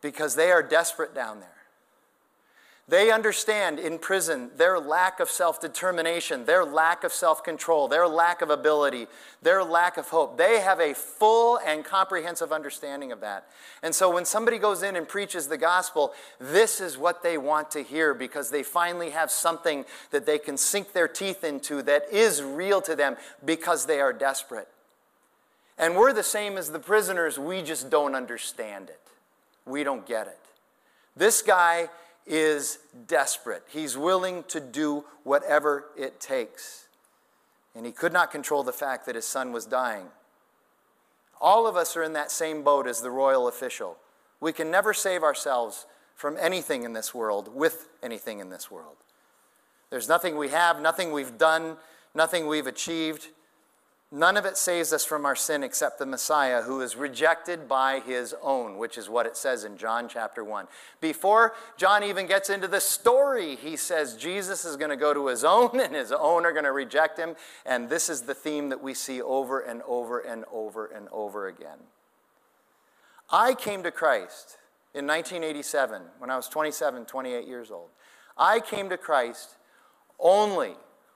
[0.00, 1.61] because they are desperate down there.
[2.88, 8.08] They understand in prison their lack of self determination, their lack of self control, their
[8.08, 9.06] lack of ability,
[9.40, 10.36] their lack of hope.
[10.36, 13.46] They have a full and comprehensive understanding of that.
[13.84, 17.70] And so when somebody goes in and preaches the gospel, this is what they want
[17.70, 22.02] to hear because they finally have something that they can sink their teeth into that
[22.10, 24.68] is real to them because they are desperate.
[25.78, 29.00] And we're the same as the prisoners, we just don't understand it.
[29.64, 30.38] We don't get it.
[31.16, 31.88] This guy
[32.26, 33.64] is desperate.
[33.68, 36.86] He's willing to do whatever it takes.
[37.74, 40.06] And he could not control the fact that his son was dying.
[41.40, 43.96] All of us are in that same boat as the royal official.
[44.40, 48.96] We can never save ourselves from anything in this world with anything in this world.
[49.90, 51.76] There's nothing we have, nothing we've done,
[52.14, 53.28] nothing we've achieved
[54.14, 58.00] None of it saves us from our sin except the Messiah, who is rejected by
[58.00, 60.66] his own, which is what it says in John chapter 1.
[61.00, 65.28] Before John even gets into the story, he says Jesus is going to go to
[65.28, 67.34] his own, and his own are going to reject him.
[67.64, 71.46] And this is the theme that we see over and over and over and over
[71.46, 71.78] again.
[73.30, 74.58] I came to Christ
[74.92, 77.88] in 1987 when I was 27, 28 years old.
[78.36, 79.56] I came to Christ
[80.18, 80.74] only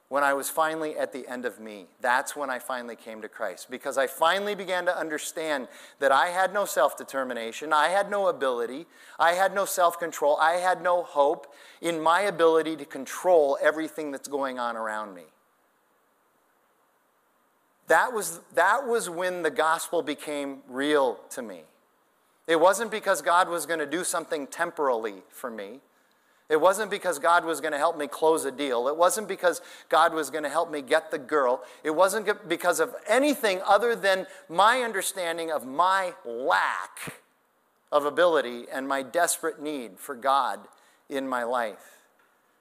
[0.09, 1.87] when I was finally at the end of me.
[2.01, 5.67] That's when I finally came to Christ because I finally began to understand
[5.99, 8.87] that I had no self determination, I had no ability,
[9.19, 14.13] I had no self control, I had no hope in my ability to control everything
[14.13, 15.25] that's going on around me.
[17.89, 21.63] That was, that was when the gospel became real to me.
[22.47, 25.81] It wasn't because God was going to do something temporally for me.
[26.49, 28.87] It wasn't because God was going to help me close a deal.
[28.87, 31.63] It wasn't because God was going to help me get the girl.
[31.83, 37.21] It wasn't because of anything other than my understanding of my lack
[37.91, 40.61] of ability and my desperate need for God
[41.09, 42.03] in my life.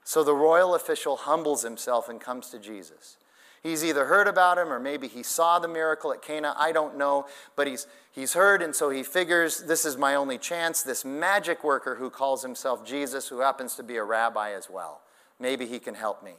[0.03, 3.17] So the royal official humbles himself and comes to Jesus.
[3.61, 6.55] He's either heard about him or maybe he saw the miracle at Cana.
[6.57, 7.25] I don't know.
[7.55, 10.81] But he's, he's heard, and so he figures this is my only chance.
[10.81, 15.01] This magic worker who calls himself Jesus, who happens to be a rabbi as well.
[15.39, 16.33] Maybe he can help me.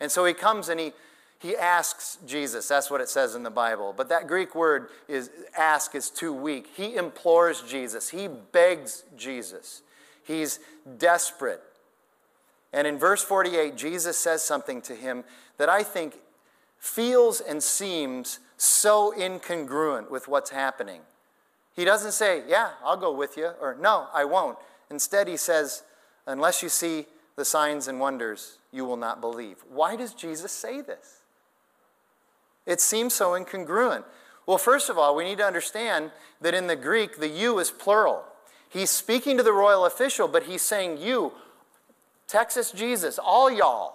[0.00, 0.92] And so he comes and he,
[1.38, 2.68] he asks Jesus.
[2.68, 3.92] That's what it says in the Bible.
[3.94, 6.68] But that Greek word is ask is too weak.
[6.76, 8.10] He implores Jesus.
[8.10, 9.82] He begs Jesus.
[10.22, 10.60] He's
[10.98, 11.62] desperate.
[12.72, 15.24] And in verse 48, Jesus says something to him
[15.56, 16.16] that I think
[16.78, 21.00] feels and seems so incongruent with what's happening.
[21.76, 24.58] He doesn't say, Yeah, I'll go with you, or No, I won't.
[24.90, 25.82] Instead, he says,
[26.26, 27.06] Unless you see
[27.36, 29.58] the signs and wonders, you will not believe.
[29.68, 31.20] Why does Jesus say this?
[32.64, 34.04] It seems so incongruent.
[34.46, 36.10] Well, first of all, we need to understand
[36.40, 38.24] that in the Greek, the you is plural.
[38.68, 41.32] He's speaking to the royal official, but he's saying you,
[42.26, 43.94] Texas Jesus, all y'all,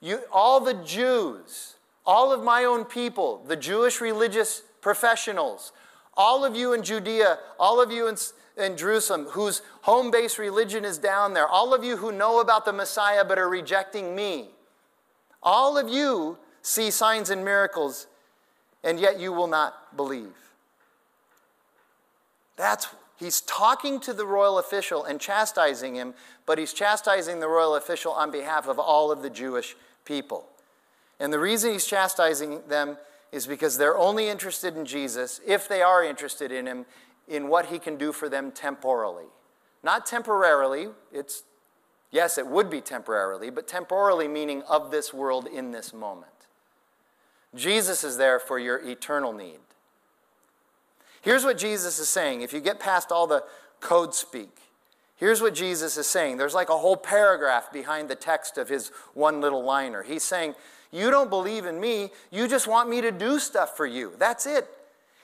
[0.00, 1.74] you, all the Jews,
[2.04, 5.72] all of my own people, the Jewish religious professionals,
[6.16, 8.16] all of you in Judea, all of you in,
[8.56, 12.64] in Jerusalem whose home base religion is down there, all of you who know about
[12.64, 14.48] the Messiah but are rejecting me,
[15.42, 18.06] all of you see signs and miracles,
[18.82, 20.34] and yet you will not believe.
[22.56, 22.88] That's
[23.18, 26.14] he's talking to the royal official and chastising him,
[26.46, 30.46] but he's chastising the royal official on behalf of all of the Jewish people.
[31.20, 32.96] And the reason he's chastising them
[33.32, 36.86] is because they're only interested in Jesus, if they are interested in him,
[37.28, 39.26] in what he can do for them temporally.
[39.82, 41.42] Not temporarily, it's,
[42.10, 46.32] yes, it would be temporarily, but temporally meaning of this world in this moment.
[47.54, 49.58] Jesus is there for your eternal need.
[51.22, 52.42] Here's what Jesus is saying.
[52.42, 53.42] If you get past all the
[53.80, 54.58] code speak,
[55.16, 56.36] here's what Jesus is saying.
[56.36, 60.02] There's like a whole paragraph behind the text of his one little liner.
[60.02, 60.54] He's saying,
[60.96, 62.10] you don't believe in me.
[62.30, 64.12] You just want me to do stuff for you.
[64.18, 64.68] That's it.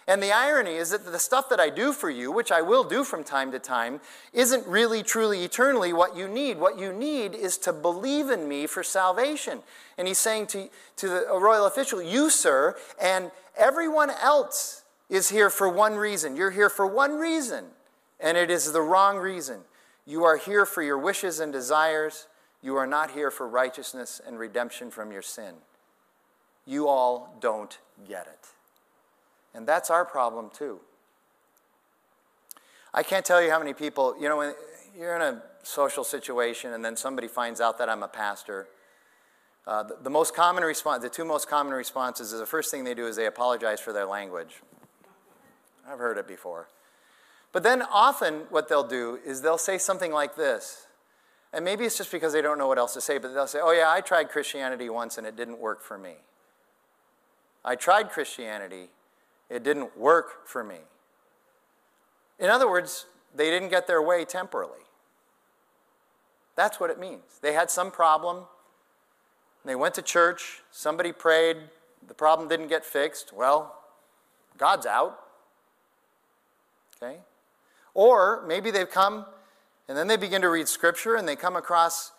[0.09, 2.83] And the irony is that the stuff that I do for you, which I will
[2.83, 4.01] do from time to time,
[4.33, 6.59] isn't really, truly, eternally what you need.
[6.59, 9.61] What you need is to believe in me for salvation.
[9.97, 15.51] And he's saying to, to the royal official, You, sir, and everyone else is here
[15.51, 16.37] for one reason.
[16.37, 17.67] You're here for one reason,
[18.19, 19.61] and it is the wrong reason.
[20.05, 22.27] You are here for your wishes and desires,
[22.63, 25.55] you are not here for righteousness and redemption from your sin.
[26.67, 27.77] You all don't
[28.09, 28.49] get it.
[29.55, 30.81] And that's our problem too.
[32.95, 34.55] I can't tell you how many people, you know, when
[34.97, 38.69] you're in a social situation and then somebody finds out that I'm a pastor,
[39.67, 42.85] uh, the, the, most common response, the two most common responses is the first thing
[42.85, 44.61] they do is they apologize for their language.
[45.89, 46.69] I've heard it before.
[47.53, 50.87] But then often what they'll do is they'll say something like this
[51.53, 53.61] and maybe it's just because they don't know what else to say, but they'll say,
[53.63, 56.15] oh, yeah, I tried Christianity once and it didn't work for me.
[57.65, 58.89] I tried Christianity,
[59.49, 60.79] it didn't work for me.
[62.39, 64.81] In other words, they didn't get their way temporally.
[66.57, 67.23] That's what it means.
[67.41, 68.45] They had some problem.
[69.65, 71.57] They went to church, somebody prayed,
[72.09, 73.33] the problem didn't get fixed.
[73.33, 73.79] Well,
[74.59, 75.21] God's out.
[76.97, 77.19] Okay?
[77.95, 79.27] Or maybe they've come
[79.93, 82.13] and then they begin to read Scripture and they come across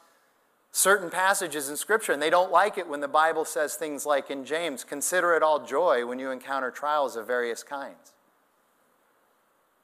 [0.71, 4.29] certain passages in Scripture and they don't like it when the Bible says things like
[4.29, 8.13] in James, consider it all joy when you encounter trials of various kinds.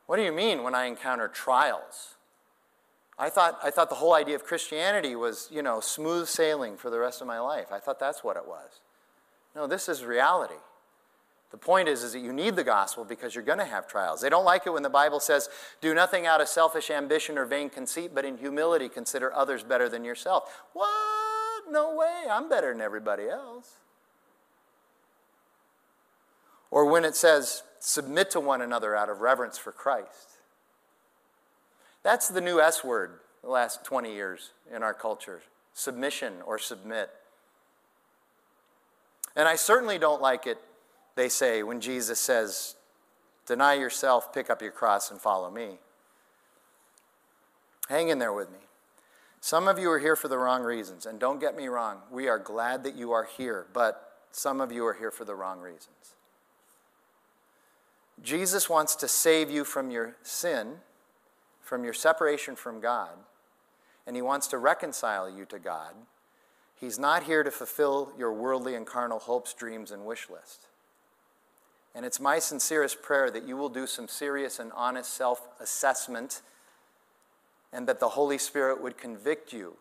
[0.05, 2.13] What do you mean when I encounter trials?
[3.17, 6.91] I thought, I thought the whole idea of Christianity was, you know, smooth sailing for
[6.91, 7.71] the rest of my life.
[7.71, 8.81] I thought that's what it was.
[9.55, 10.61] No, this is reality.
[11.51, 14.21] The point is, is that you need the gospel because you're going to have trials.
[14.21, 15.49] They don't like it when the Bible says,
[15.81, 19.89] do nothing out of selfish ambition or vain conceit, but in humility consider others better
[19.89, 20.63] than yourself.
[20.73, 20.89] What?
[21.69, 22.25] No way.
[22.29, 23.77] I'm better than everybody else.
[26.69, 30.29] Or when it says, submit to one another out of reverence for Christ.
[32.03, 35.41] That's the new S word the last 20 years in our culture
[35.73, 37.09] submission or submit.
[39.35, 40.57] And I certainly don't like it
[41.19, 42.75] they say when Jesus says,
[43.45, 45.79] Deny yourself, pick up your cross, and follow me.
[47.89, 48.59] Hang in there with me.
[49.41, 52.29] Some of you are here for the wrong reasons, and don't get me wrong, we
[52.29, 55.59] are glad that you are here, but some of you are here for the wrong
[55.59, 55.89] reasons.
[58.23, 60.75] Jesus wants to save you from your sin,
[61.61, 63.17] from your separation from God,
[64.07, 65.95] and He wants to reconcile you to God.
[66.79, 70.68] He's not here to fulfill your worldly and carnal hopes, dreams, and wish list.
[71.99, 76.41] And it's my sincerest prayer that you will do some serious and honest self assessment
[77.73, 79.75] and that the Holy Spirit would convict you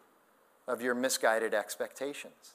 [0.67, 2.55] of your misguided expectations.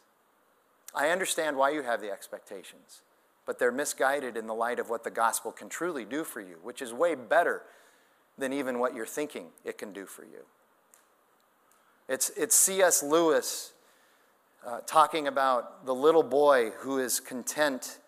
[0.93, 3.03] I understand why you have the expectations,
[3.45, 6.57] but they're misguided in the light of what the gospel can truly do for you,
[6.61, 7.61] which is way better
[8.37, 10.43] than even what you're thinking it can do for you.
[12.09, 13.01] It's, it's C.S.
[13.01, 13.71] Lewis
[14.67, 17.99] uh, talking about the little boy who is content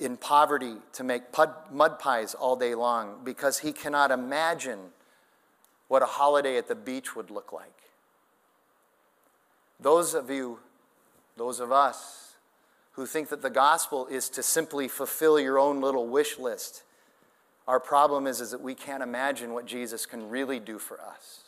[0.00, 1.22] in poverty to make
[1.70, 4.80] mud pies all day long because he cannot imagine
[5.88, 7.70] what a holiday at the beach would look like.
[9.78, 10.58] Those of you,
[11.36, 12.32] those of us,
[12.92, 16.84] who think that the gospel is to simply fulfill your own little wish list,
[17.66, 21.40] our problem is, is that we can't imagine what Jesus can really do for us.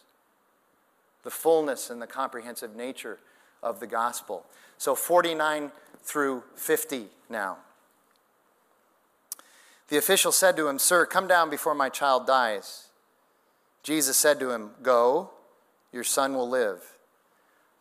[1.23, 3.19] The fullness and the comprehensive nature
[3.63, 4.45] of the gospel.
[4.79, 5.71] So 49
[6.03, 7.59] through 50 now.
[9.89, 12.89] The official said to him, Sir, come down before my child dies.
[13.83, 15.31] Jesus said to him, Go,
[15.93, 16.97] your son will live.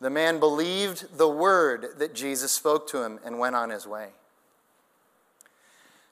[0.00, 4.08] The man believed the word that Jesus spoke to him and went on his way.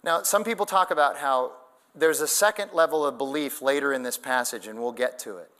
[0.03, 1.53] Now, some people talk about how
[1.95, 5.51] there's a second level of belief later in this passage, and we'll get to it.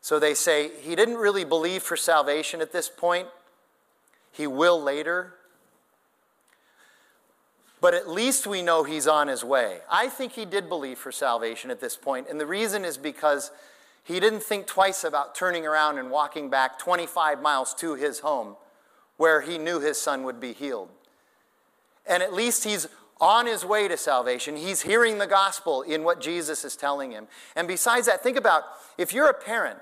[0.00, 3.28] So they say he didn't really believe for salvation at this point,
[4.32, 5.34] he will later
[7.84, 9.80] but at least we know he's on his way.
[9.90, 13.50] I think he did believe for salvation at this point, and the reason is because
[14.02, 18.56] he didn't think twice about turning around and walking back 25 miles to his home
[19.18, 20.88] where he knew his son would be healed.
[22.06, 22.86] And at least he's
[23.20, 24.56] on his way to salvation.
[24.56, 27.28] He's hearing the gospel in what Jesus is telling him.
[27.54, 28.62] And besides that, think about
[28.96, 29.78] if you're a parent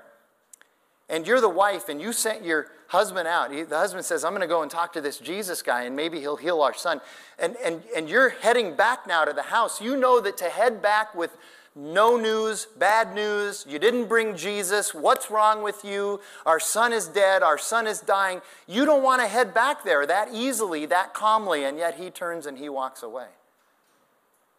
[1.13, 3.51] and you're the wife and you sent your husband out.
[3.51, 6.19] The husband says, I'm going to go and talk to this Jesus guy and maybe
[6.19, 7.01] he'll heal our son.
[7.37, 9.79] And, and, and you're heading back now to the house.
[9.79, 11.37] You know that to head back with
[11.75, 16.19] no news, bad news, you didn't bring Jesus, what's wrong with you?
[16.47, 18.41] Our son is dead, our son is dying.
[18.67, 22.47] You don't want to head back there that easily, that calmly, and yet he turns
[22.47, 23.27] and he walks away.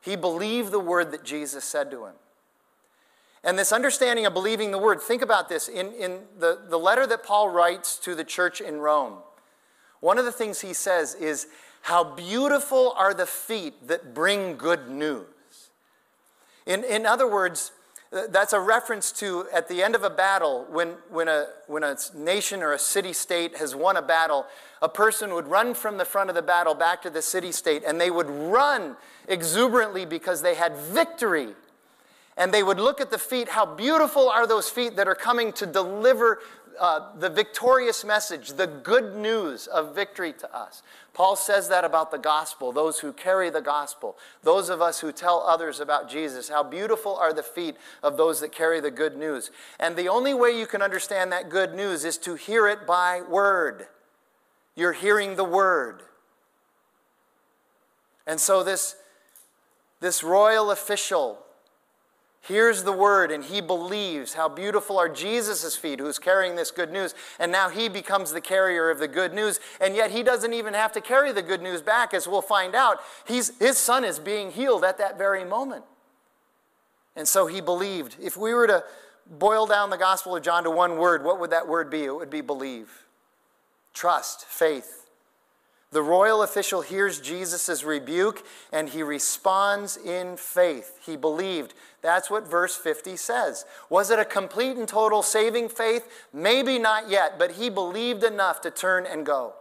[0.00, 2.14] He believed the word that Jesus said to him.
[3.44, 5.68] And this understanding of believing the word, think about this.
[5.68, 9.18] In, in the, the letter that Paul writes to the church in Rome,
[10.00, 11.46] one of the things he says is,
[11.82, 15.26] How beautiful are the feet that bring good news.
[16.64, 17.72] In, in other words,
[18.14, 21.82] uh, that's a reference to at the end of a battle, when, when, a, when
[21.84, 24.46] a nation or a city state has won a battle,
[24.80, 27.82] a person would run from the front of the battle back to the city state,
[27.86, 28.96] and they would run
[29.28, 31.54] exuberantly because they had victory
[32.36, 33.50] and they would look at the feet.
[33.50, 36.40] How beautiful are those feet that are coming to deliver
[36.80, 40.82] uh, the victorious message, the good news of victory to us.
[41.12, 45.12] Paul says that about the gospel, those who carry the gospel, those of us who
[45.12, 46.48] tell others about Jesus.
[46.48, 49.52] How beautiful are the feet of those that carry the good news.
[49.78, 53.22] And the only way you can understand that good news is to hear it by
[53.22, 53.86] word.
[54.74, 56.02] You're hearing the word.
[58.26, 58.96] And so this,
[60.00, 61.43] this royal official
[62.46, 66.92] hears the word and he believes how beautiful are Jesus' feet who's carrying this good
[66.92, 67.14] news.
[67.38, 69.60] And now he becomes the carrier of the good news.
[69.80, 72.74] And yet he doesn't even have to carry the good news back, as we'll find
[72.74, 72.98] out.
[73.26, 75.84] He's, his son is being healed at that very moment.
[77.16, 78.16] And so he believed.
[78.20, 78.84] If we were to
[79.26, 82.04] boil down the Gospel of John to one word, what would that word be?
[82.04, 82.90] It would be believe,
[83.94, 85.03] trust, faith.
[85.94, 90.98] The royal official hears Jesus' rebuke and he responds in faith.
[91.06, 91.72] He believed.
[92.02, 93.64] That's what verse 50 says.
[93.88, 96.08] Was it a complete and total saving faith?
[96.32, 99.52] Maybe not yet, but he believed enough to turn and go.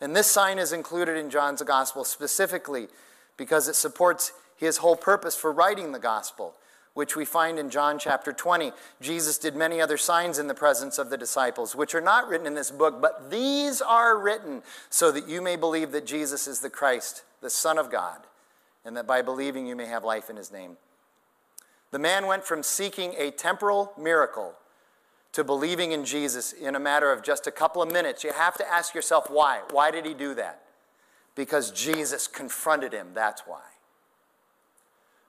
[0.00, 2.88] And this sign is included in John's gospel specifically
[3.36, 6.52] because it supports his whole purpose for writing the gospel,
[6.94, 8.72] which we find in John chapter 20.
[9.00, 12.46] Jesus did many other signs in the presence of the disciples, which are not written
[12.46, 16.60] in this book, but these are written so that you may believe that Jesus is
[16.60, 18.20] the Christ, the Son of God,
[18.84, 20.76] and that by believing you may have life in his name.
[21.90, 24.54] The man went from seeking a temporal miracle
[25.32, 28.22] to believing in Jesus in a matter of just a couple of minutes.
[28.22, 29.62] You have to ask yourself why.
[29.72, 30.62] Why did he do that?
[31.34, 33.62] Because Jesus confronted him, that's why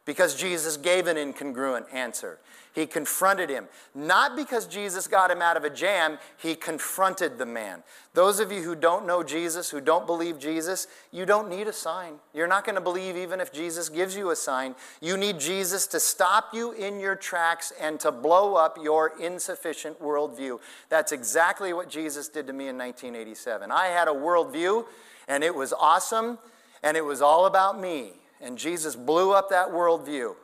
[0.05, 2.39] because Jesus gave an incongruent answer.
[2.73, 3.67] He confronted him.
[3.95, 7.83] Not because Jesus got him out of a jam, he confronted the man.
[8.13, 11.73] Those of you who don't know Jesus, who don't believe Jesus, you don't need a
[11.73, 12.15] sign.
[12.33, 14.75] You're not going to believe even if Jesus gives you a sign.
[14.99, 20.01] You need Jesus to stop you in your tracks and to blow up your insufficient
[20.01, 20.59] worldview.
[20.89, 23.71] That's exactly what Jesus did to me in 1987.
[23.71, 24.85] I had a worldview,
[25.29, 26.39] and it was awesome,
[26.83, 28.15] and it was all about me.
[28.41, 30.35] And Jesus blew up that worldview.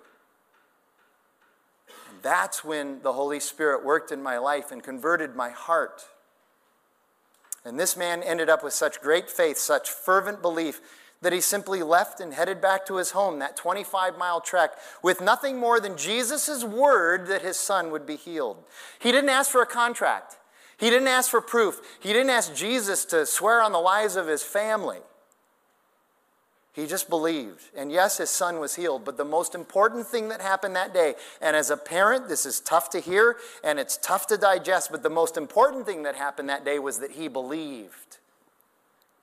[2.09, 6.05] And that's when the Holy Spirit worked in my life and converted my heart.
[7.63, 10.81] And this man ended up with such great faith, such fervent belief,
[11.21, 14.71] that he simply left and headed back to his home, that 25 mile trek,
[15.03, 18.57] with nothing more than Jesus' word that his son would be healed.
[18.99, 20.37] He didn't ask for a contract,
[20.77, 24.27] he didn't ask for proof, he didn't ask Jesus to swear on the lives of
[24.27, 24.99] his family.
[26.73, 27.63] He just believed.
[27.75, 29.03] And yes, his son was healed.
[29.03, 32.61] But the most important thing that happened that day, and as a parent, this is
[32.61, 36.47] tough to hear and it's tough to digest, but the most important thing that happened
[36.49, 38.17] that day was that he believed.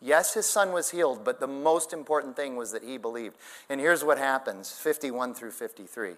[0.00, 3.36] Yes, his son was healed, but the most important thing was that he believed.
[3.68, 6.12] And here's what happens 51 through 53.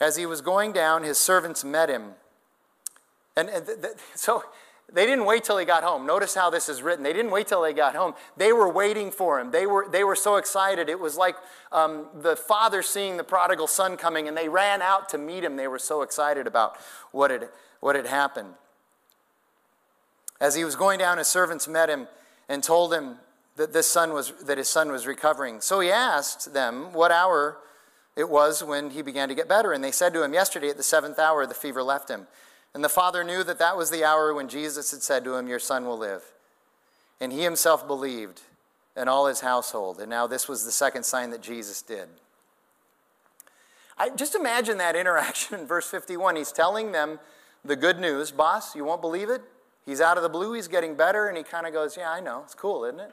[0.00, 2.12] As he was going down, his servants met him.
[3.36, 4.44] And, and th- th- so
[4.92, 6.06] they didn't wait till he got home.
[6.06, 7.02] Notice how this is written.
[7.02, 8.14] They didn't wait till he got home.
[8.36, 9.50] They were waiting for him.
[9.50, 10.88] They were, they were so excited.
[10.88, 11.36] It was like
[11.72, 15.56] um, the father seeing the prodigal son coming, and they ran out to meet him.
[15.56, 16.76] They were so excited about
[17.10, 17.48] what had,
[17.80, 18.54] what had happened.
[20.40, 22.06] As he was going down, his servants met him
[22.48, 23.16] and told him
[23.56, 25.60] that, this son was, that his son was recovering.
[25.60, 27.58] So he asked them what hour
[28.14, 29.72] it was when he began to get better.
[29.72, 32.28] And they said to him, Yesterday at the seventh hour, the fever left him.
[32.76, 35.48] And the father knew that that was the hour when Jesus had said to him,
[35.48, 36.22] Your son will live.
[37.22, 38.42] And he himself believed,
[38.94, 39.98] and all his household.
[39.98, 42.06] And now this was the second sign that Jesus did.
[43.96, 46.36] I just imagine that interaction in verse 51.
[46.36, 47.18] He's telling them
[47.64, 48.30] the good news.
[48.30, 49.40] Boss, you won't believe it?
[49.86, 52.20] He's out of the blue, he's getting better, and he kind of goes, Yeah, I
[52.20, 52.42] know.
[52.44, 53.12] It's cool, isn't it?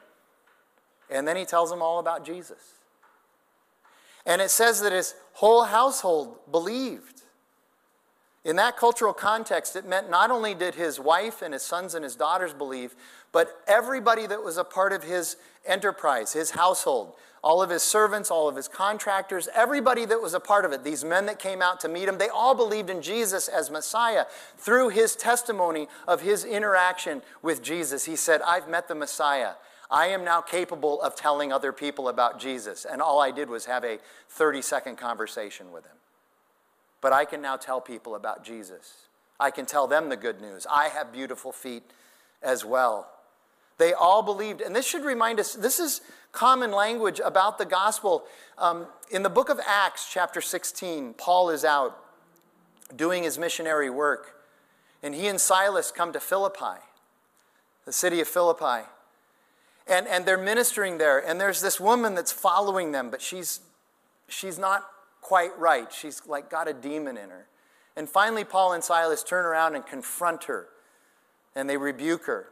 [1.10, 2.74] And then he tells them all about Jesus.
[4.26, 7.23] And it says that his whole household believed.
[8.46, 12.04] In that cultural context, it meant not only did his wife and his sons and
[12.04, 12.94] his daughters believe,
[13.32, 18.30] but everybody that was a part of his enterprise, his household, all of his servants,
[18.30, 21.62] all of his contractors, everybody that was a part of it, these men that came
[21.62, 24.26] out to meet him, they all believed in Jesus as Messiah
[24.58, 28.06] through his testimony of his interaction with Jesus.
[28.06, 29.54] He said, I've met the Messiah.
[29.90, 32.86] I am now capable of telling other people about Jesus.
[32.90, 35.96] And all I did was have a 30 second conversation with him.
[37.04, 38.94] But I can now tell people about Jesus.
[39.38, 40.66] I can tell them the good news.
[40.72, 41.84] I have beautiful feet
[42.42, 43.10] as well.
[43.78, 46.00] They all believed, and this should remind us this is
[46.32, 48.24] common language about the gospel.
[48.58, 52.00] Um, in the book of Acts, chapter 16, Paul is out
[52.96, 54.38] doing his missionary work,
[55.04, 56.80] and he and Silas come to Philippi,
[57.84, 58.88] the city of Philippi.
[59.88, 63.60] And, and they're ministering there, and there's this woman that's following them, but she's,
[64.30, 64.93] she's not
[65.24, 65.92] quite right.
[65.92, 67.48] She's like got a demon in her.
[67.96, 70.68] And finally, Paul and Silas turn around and confront her,
[71.56, 72.48] and they rebuke her.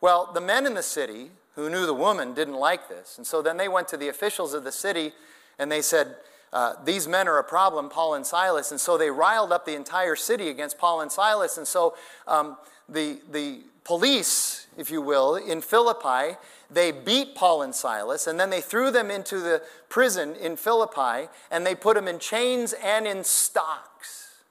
[0.00, 3.18] Well, the men in the city who knew the woman didn't like this.
[3.18, 5.12] And so then they went to the officials of the city
[5.58, 6.16] and they said,
[6.52, 8.70] uh, These men are a problem, Paul and Silas.
[8.70, 11.58] And so they riled up the entire city against Paul and Silas.
[11.58, 11.94] And so
[12.26, 12.56] um,
[12.88, 16.36] the, the police, if you will, in Philippi,
[16.72, 21.28] they beat Paul and Silas, and then they threw them into the prison in Philippi,
[21.50, 24.42] and they put them in chains and in stocks.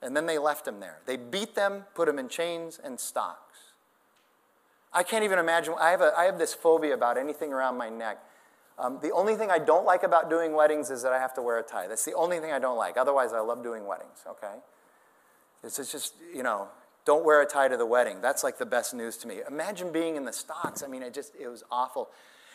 [0.00, 0.98] And then they left them there.
[1.06, 3.40] They beat them, put them in chains and stocks.
[4.92, 5.74] I can't even imagine.
[5.80, 8.18] I have, a, I have this phobia about anything around my neck.
[8.78, 11.42] Um, the only thing I don't like about doing weddings is that I have to
[11.42, 11.86] wear a tie.
[11.86, 12.96] That's the only thing I don't like.
[12.96, 14.54] Otherwise, I love doing weddings, okay?
[15.62, 16.68] It's just, you know,
[17.04, 18.20] don't wear a tie to the wedding.
[18.20, 19.40] That's like the best news to me.
[19.48, 20.82] Imagine being in the stocks.
[20.82, 22.10] I mean, it just, it was awful.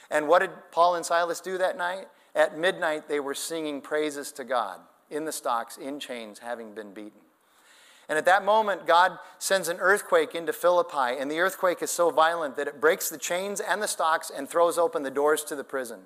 [0.10, 2.08] And what did Paul and Silas do that night?
[2.36, 4.80] At midnight, they were singing praises to God
[5.10, 7.22] in the stocks, in chains, having been beaten.
[8.08, 12.10] And at that moment, God sends an earthquake into Philippi, and the earthquake is so
[12.10, 15.56] violent that it breaks the chains and the stocks and throws open the doors to
[15.56, 16.00] the prison.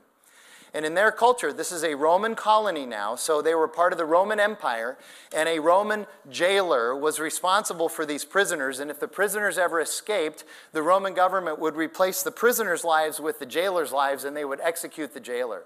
[0.76, 4.00] And in their culture, this is a Roman colony now, so they were part of
[4.00, 4.98] the Roman Empire,
[5.36, 8.80] and a Roman jailer was responsible for these prisoners.
[8.80, 13.38] And if the prisoners ever escaped, the Roman government would replace the prisoners' lives with
[13.38, 15.64] the jailer's lives, and they would execute the jailer.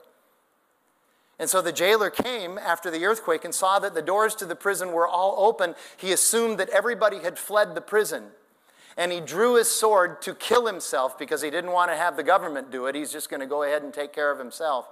[1.40, 4.56] And so the jailer came after the earthquake and saw that the doors to the
[4.56, 5.76] prison were all open.
[5.96, 8.32] He assumed that everybody had fled the prison.
[8.98, 12.24] And he drew his sword to kill himself because he didn't want to have the
[12.24, 12.96] government do it.
[12.96, 14.88] He's just going to go ahead and take care of himself.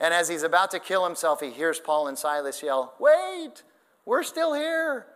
[0.00, 3.62] And as he's about to kill himself, he hears Paul and Silas yell, Wait,
[4.04, 5.06] we're still here.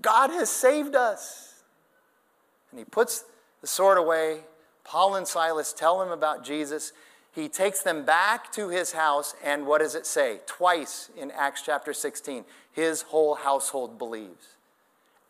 [0.00, 1.62] God has saved us.
[2.70, 3.24] And he puts
[3.60, 4.40] the sword away.
[4.84, 6.92] Paul and Silas tell him about Jesus.
[7.34, 10.40] He takes them back to his house, and what does it say?
[10.46, 14.48] Twice in Acts chapter 16, his whole household believes.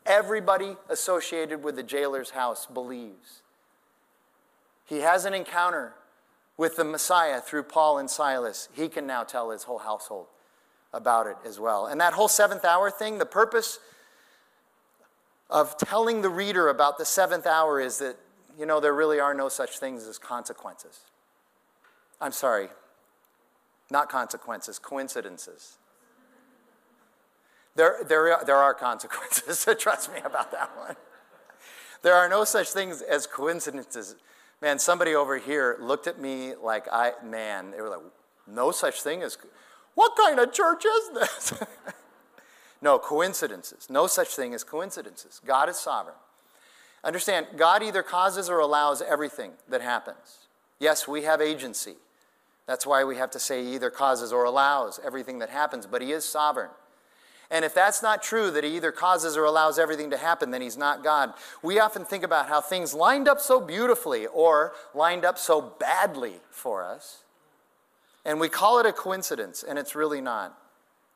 [0.05, 3.43] Everybody associated with the jailer's house believes.
[4.85, 5.95] He has an encounter
[6.57, 10.27] with the Messiah through Paul and Silas, he can now tell his whole household
[10.93, 11.87] about it as well.
[11.87, 13.79] And that whole seventh hour thing, the purpose
[15.49, 18.17] of telling the reader about the seventh hour is that,
[18.59, 21.01] you know, there really are no such things as consequences.
[22.21, 22.69] I'm sorry,
[23.91, 25.79] not consequences, coincidences.
[27.75, 30.97] There, there, there are consequences, so trust me about that one.
[32.03, 34.17] There are no such things as coincidences.
[34.63, 37.99] Man, somebody over here looked at me like I, man, they were like,
[38.47, 39.37] no such thing as,
[39.97, 41.53] what kind of church is this?
[42.81, 43.91] no, coincidences.
[43.91, 45.41] No such thing as coincidences.
[45.45, 46.15] God is sovereign.
[47.03, 50.47] Understand, God either causes or allows everything that happens.
[50.79, 51.97] Yes, we have agency.
[52.69, 56.03] That's why we have to say he either causes or allows everything that happens, but
[56.03, 56.71] he is sovereign.
[57.53, 60.63] And if that's not true, that he either causes or allows everything to happen, then
[60.63, 61.35] he's not God.
[61.63, 66.41] We often think about how things lined up so beautifully or lined up so badly
[66.51, 67.25] for us.
[68.25, 70.59] And we call it a coincidence, and it's really not.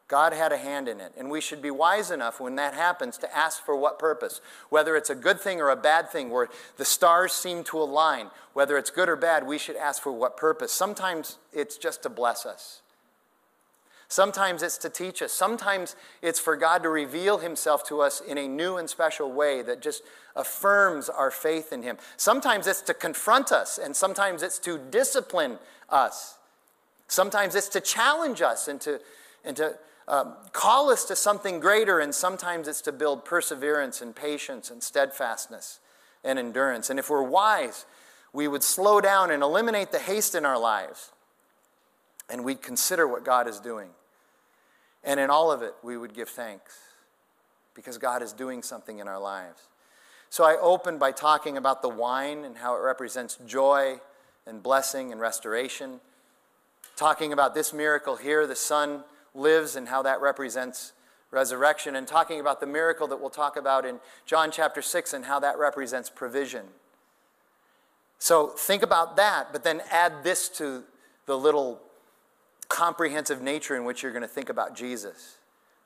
[0.08, 1.14] God had a hand in it.
[1.16, 4.42] And we should be wise enough when that happens to ask for what purpose.
[4.68, 8.30] Whether it's a good thing or a bad thing, where the stars seem to align,
[8.52, 10.70] whether it's good or bad, we should ask for what purpose.
[10.70, 12.82] Sometimes it's just to bless us.
[14.08, 15.32] Sometimes it's to teach us.
[15.32, 19.62] Sometimes it's for God to reveal himself to us in a new and special way
[19.62, 20.02] that just
[20.36, 21.96] affirms our faith in him.
[22.16, 25.58] Sometimes it's to confront us, and sometimes it's to discipline
[25.90, 26.38] us.
[27.08, 29.00] Sometimes it's to challenge us and to,
[29.44, 29.76] and to
[30.06, 34.82] um, call us to something greater, and sometimes it's to build perseverance and patience and
[34.82, 35.80] steadfastness
[36.22, 36.90] and endurance.
[36.90, 37.86] And if we're wise,
[38.32, 41.10] we would slow down and eliminate the haste in our lives
[42.28, 43.90] and we'd consider what God is doing.
[45.04, 46.76] And in all of it, we would give thanks
[47.74, 49.68] because God is doing something in our lives.
[50.30, 54.00] So I opened by talking about the wine and how it represents joy
[54.46, 56.00] and blessing and restoration.
[56.96, 59.04] Talking about this miracle here, the Son
[59.34, 60.92] lives and how that represents
[61.30, 61.94] resurrection.
[61.94, 65.38] And talking about the miracle that we'll talk about in John chapter 6 and how
[65.40, 66.64] that represents provision.
[68.18, 70.84] So think about that, but then add this to
[71.26, 71.80] the little
[72.68, 75.36] comprehensive nature in which you're going to think about Jesus.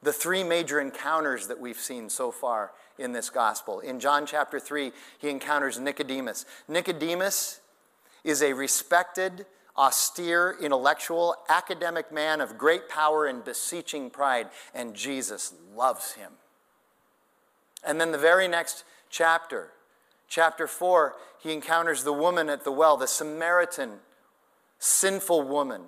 [0.03, 3.81] The three major encounters that we've seen so far in this gospel.
[3.81, 6.47] In John chapter 3, he encounters Nicodemus.
[6.69, 7.61] Nicodemus
[8.25, 15.55] is a respected, austere, intellectual, academic man of great power and beseeching pride, and Jesus
[15.75, 16.33] loves him.
[17.85, 19.71] And then the very next chapter,
[20.29, 24.01] chapter 4, he encounters the woman at the well, the Samaritan,
[24.79, 25.83] sinful woman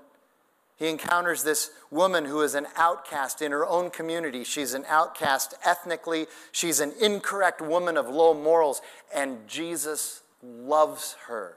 [0.82, 4.42] he encounters this woman who is an outcast in her own community.
[4.42, 6.26] She's an outcast ethnically.
[6.50, 8.82] She's an incorrect woman of low morals,
[9.14, 11.54] and Jesus loves her.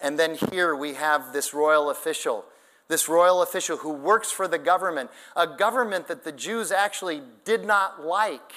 [0.00, 2.44] And then here we have this royal official,
[2.86, 7.64] this royal official who works for the government, a government that the Jews actually did
[7.64, 8.52] not like,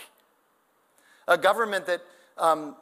[1.27, 2.03] a government that
[2.37, 2.75] um,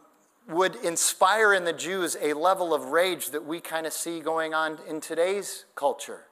[0.49, 4.53] would inspire in the Jews a level of rage that we kind of see going
[4.53, 6.25] on in today's culture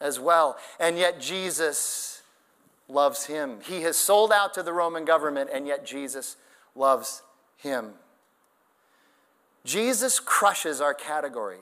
[0.00, 0.56] as well.
[0.80, 2.22] And yet Jesus
[2.88, 3.58] loves him.
[3.62, 6.36] He has sold out to the Roman government, and yet Jesus
[6.74, 7.22] loves
[7.56, 7.90] him.
[9.64, 11.60] Jesus crushes our categories.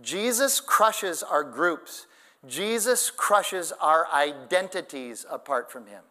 [0.00, 2.06] Jesus crushes our groups.
[2.48, 6.02] Jesus crushes our identities apart from him.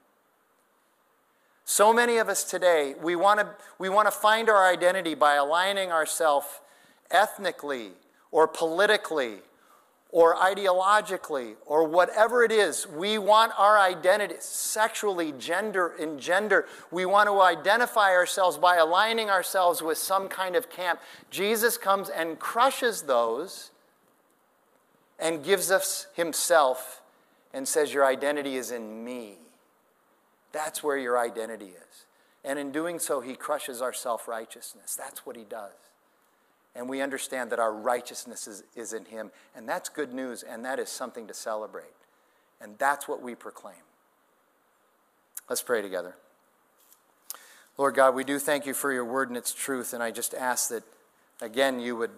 [1.71, 3.47] So many of us today, we want to
[3.79, 6.59] we want to find our identity by aligning ourselves
[7.09, 7.91] ethnically
[8.29, 9.35] or politically
[10.09, 12.89] or ideologically or whatever it is.
[12.89, 16.67] We want our identity sexually, gender, in gender.
[16.91, 20.99] We want to identify ourselves by aligning ourselves with some kind of camp.
[21.29, 23.71] Jesus comes and crushes those
[25.17, 27.01] and gives us himself
[27.53, 29.40] and says, Your identity is in me.
[30.51, 32.05] That's where your identity is.
[32.43, 34.95] And in doing so, he crushes our self righteousness.
[34.95, 35.73] That's what he does
[36.75, 39.31] and we understand that our righteousness is, is in Him.
[39.55, 41.85] And that's good news, and that is something to celebrate.
[42.61, 43.75] And that's what we proclaim.
[45.49, 46.15] Let's pray together.
[47.77, 50.33] Lord God, we do thank you for your word and its truth, and I just
[50.33, 50.83] ask that,
[51.41, 52.11] again, you would.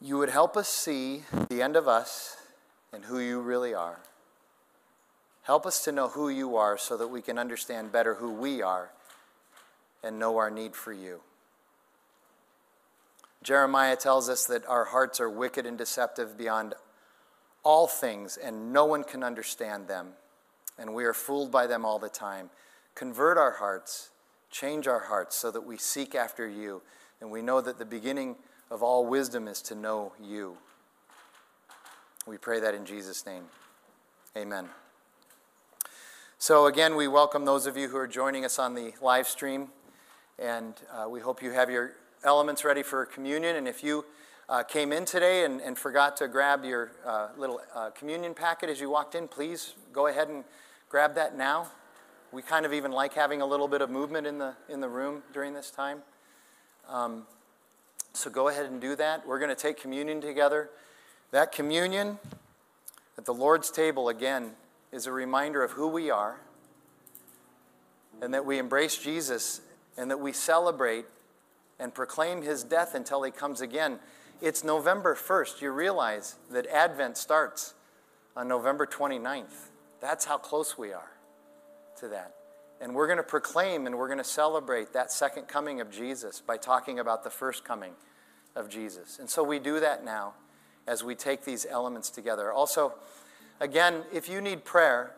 [0.00, 2.36] You would help us see the end of us
[2.92, 4.00] and who you really are.
[5.42, 8.62] Help us to know who you are so that we can understand better who we
[8.62, 8.90] are
[10.02, 11.20] and know our need for you.
[13.42, 16.74] Jeremiah tells us that our hearts are wicked and deceptive beyond
[17.64, 20.10] all things, and no one can understand them,
[20.78, 22.50] and we are fooled by them all the time.
[22.94, 24.10] Convert our hearts,
[24.50, 26.82] change our hearts so that we seek after you,
[27.20, 28.36] and we know that the beginning
[28.70, 30.56] of all wisdom is to know you.
[32.24, 33.46] We pray that in Jesus' name.
[34.36, 34.68] Amen.
[36.38, 39.70] So, again, we welcome those of you who are joining us on the live stream,
[40.38, 43.56] and uh, we hope you have your elements ready for communion.
[43.56, 44.04] And if you
[44.48, 48.70] uh, came in today and, and, forgot to grab your uh, little uh, communion packet
[48.70, 50.44] as you walked in, please go ahead and
[50.88, 51.66] grab that now.
[52.30, 54.88] We kind of even like having a little bit of movement in the, in the
[54.88, 56.02] room during this time.
[56.88, 57.24] Um,
[58.12, 59.26] so go ahead and do that.
[59.26, 60.70] We're going to take communion together.
[61.32, 62.18] That communion
[63.16, 64.52] at the Lord's table, again,
[64.92, 66.36] is a reminder of who we are
[68.20, 69.62] and that we embrace Jesus
[69.96, 71.06] and that we celebrate
[71.80, 73.98] and proclaim his death until he comes again.
[74.42, 75.62] It's November 1st.
[75.62, 77.72] You realize that Advent starts
[78.36, 79.70] on November 29th.
[80.02, 81.12] That's how close we are
[81.96, 82.34] to that.
[82.78, 86.42] And we're going to proclaim and we're going to celebrate that second coming of Jesus
[86.46, 87.94] by talking about the first coming
[88.54, 89.18] of Jesus.
[89.18, 90.34] And so we do that now
[90.86, 92.52] as we take these elements together.
[92.52, 92.94] Also,
[93.62, 95.14] Again, if you need prayer,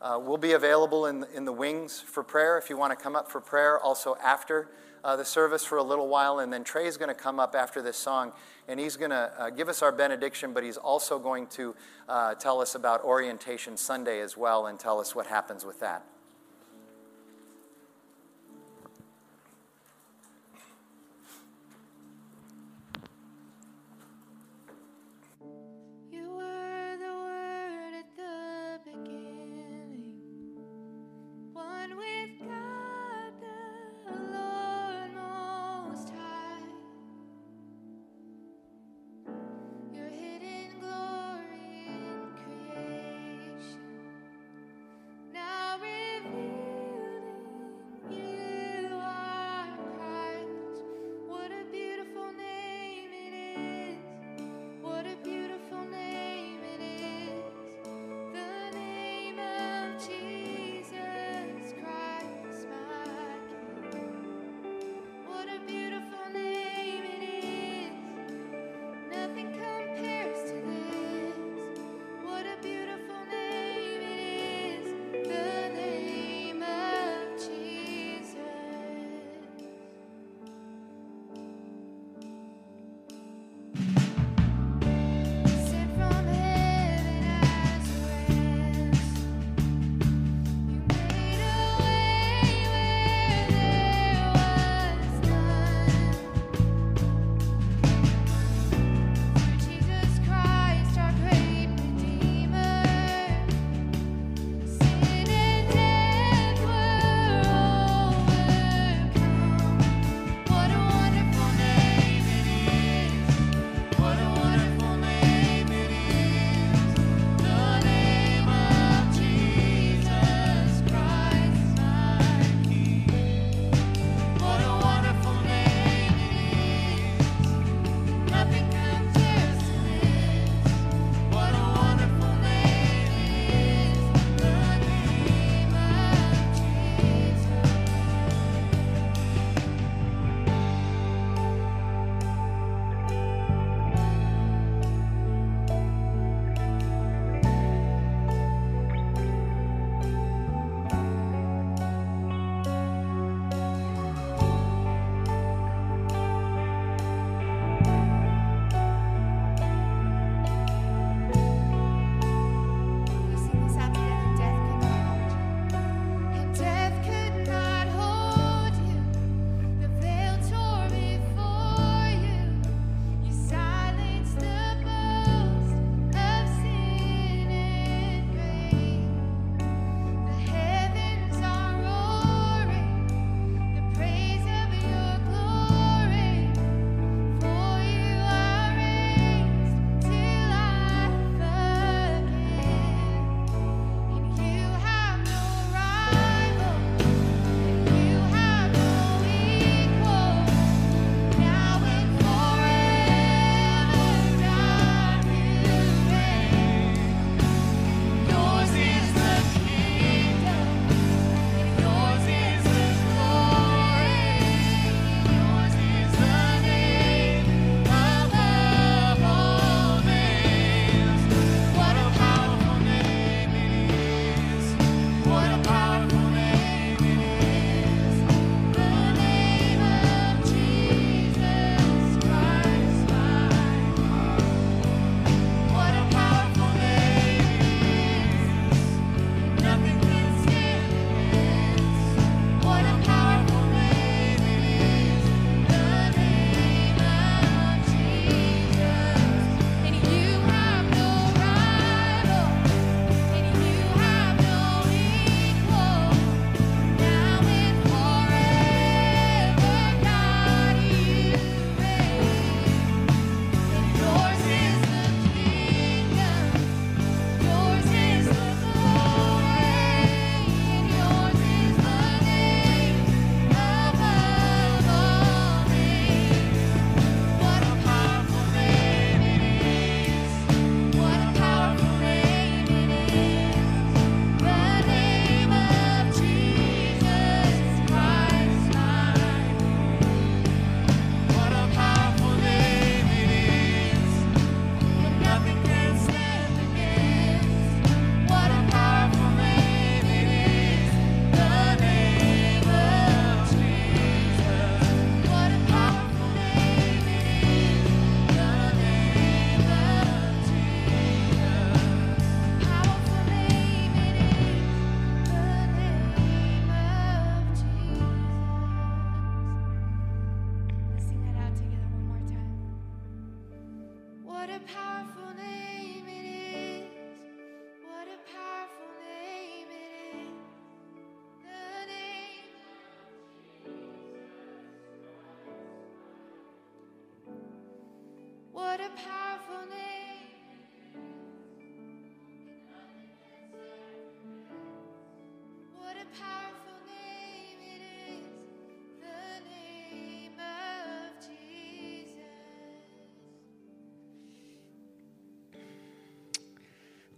[0.00, 3.16] uh, we'll be available in, in the wings for prayer if you want to come
[3.16, 4.68] up for prayer also after
[5.02, 6.38] uh, the service for a little while.
[6.38, 8.34] And then Trey's going to come up after this song
[8.68, 11.74] and he's going to uh, give us our benediction, but he's also going to
[12.08, 16.04] uh, tell us about Orientation Sunday as well and tell us what happens with that.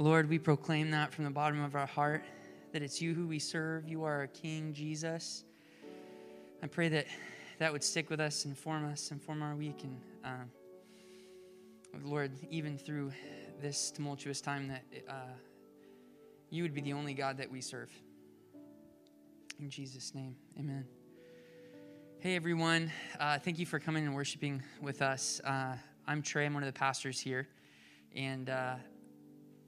[0.05, 2.25] Lord, we proclaim that from the bottom of our heart
[2.73, 3.89] that it's you who we serve.
[3.89, 5.45] You are our King, Jesus.
[6.63, 7.07] I pray that
[7.59, 9.83] that would stick with us and form us and form our week.
[9.83, 10.51] And um,
[12.05, 13.13] Lord, even through
[13.63, 15.33] this tumultuous time, that uh,
[16.51, 17.91] you would be the only God that we serve.
[19.61, 20.85] In Jesus' name, amen.
[22.19, 22.91] Hey, everyone.
[23.21, 25.41] Uh, thank you for coming and worshiping with us.
[25.45, 25.77] Uh,
[26.09, 27.47] I'm Trey, I'm one of the pastors here.
[28.17, 28.75] And uh,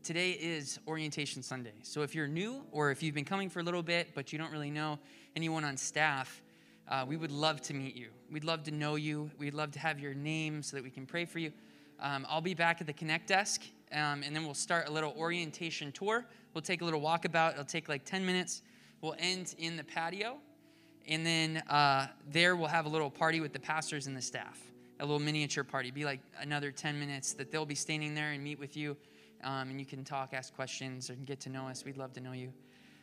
[0.03, 1.75] today is Orientation Sunday.
[1.83, 4.39] So if you're new or if you've been coming for a little bit but you
[4.39, 4.99] don't really know
[5.37, 6.43] anyone on staff,
[6.89, 8.09] uh, we would love to meet you.
[8.31, 9.31] We'd love to know you.
[9.39, 11.53] We'd love to have your name so that we can pray for you.
[12.01, 13.63] Um, I'll be back at the Connect desk,
[13.93, 16.27] um, and then we'll start a little orientation tour.
[16.55, 17.53] We'll take a little walkabout.
[17.53, 18.63] It'll take like 10 minutes.
[19.07, 20.39] We'll end in the patio,
[21.07, 24.61] and then uh, there we'll have a little party with the pastors and the staff,
[24.99, 25.93] a little miniature party.
[25.93, 28.97] Be like another 10 minutes that they'll be standing there and meet with you,
[29.45, 31.85] um, and you can talk, ask questions, and get to know us.
[31.85, 32.53] We'd love to know you.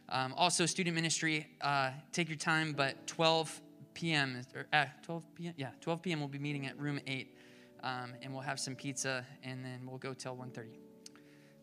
[0.10, 3.62] Um, also, student ministry, uh, take your time, but 12
[3.94, 4.42] p.m.
[4.54, 5.54] or uh, 12 p.m.
[5.56, 6.20] Yeah, 12 p.m.
[6.20, 7.38] We'll be meeting at room eight,
[7.82, 10.66] um, and we'll have some pizza, and then we'll go till 1:30.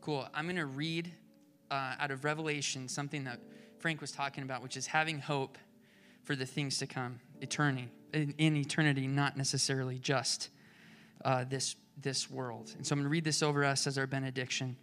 [0.01, 0.26] Cool.
[0.32, 1.12] I'm gonna read
[1.70, 3.38] uh, out of Revelation something that
[3.81, 5.59] Frank was talking about, which is having hope
[6.22, 10.51] for the things to come, eternity, in, in eternity, not necessarily just
[11.24, 12.72] uh, this this world.
[12.76, 14.76] And so I'm gonna read this over us as our benediction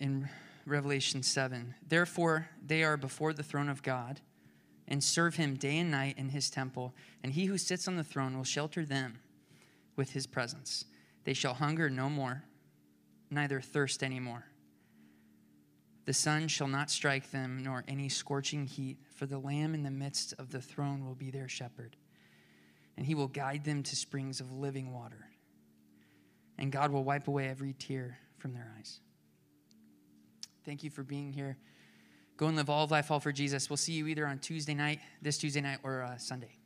[0.00, 0.28] in
[0.66, 1.74] Revelation 7.
[1.86, 4.20] Therefore, they are before the throne of God
[4.86, 8.04] and serve him day and night in his temple, and he who sits on the
[8.04, 9.18] throne will shelter them
[9.96, 10.84] with his presence.
[11.24, 12.44] They shall hunger no more,
[13.30, 14.44] neither thirst any more.
[16.04, 19.90] The sun shall not strike them, nor any scorching heat, for the Lamb in the
[19.90, 21.96] midst of the throne will be their shepherd,
[22.96, 25.28] and he will guide them to springs of living water.
[26.58, 29.00] And God will wipe away every tear from their eyes.
[30.64, 31.56] Thank you for being here.
[32.36, 33.70] Go and live all of life all for Jesus.
[33.70, 36.58] We'll see you either on Tuesday night, this Tuesday night, or uh, Sunday.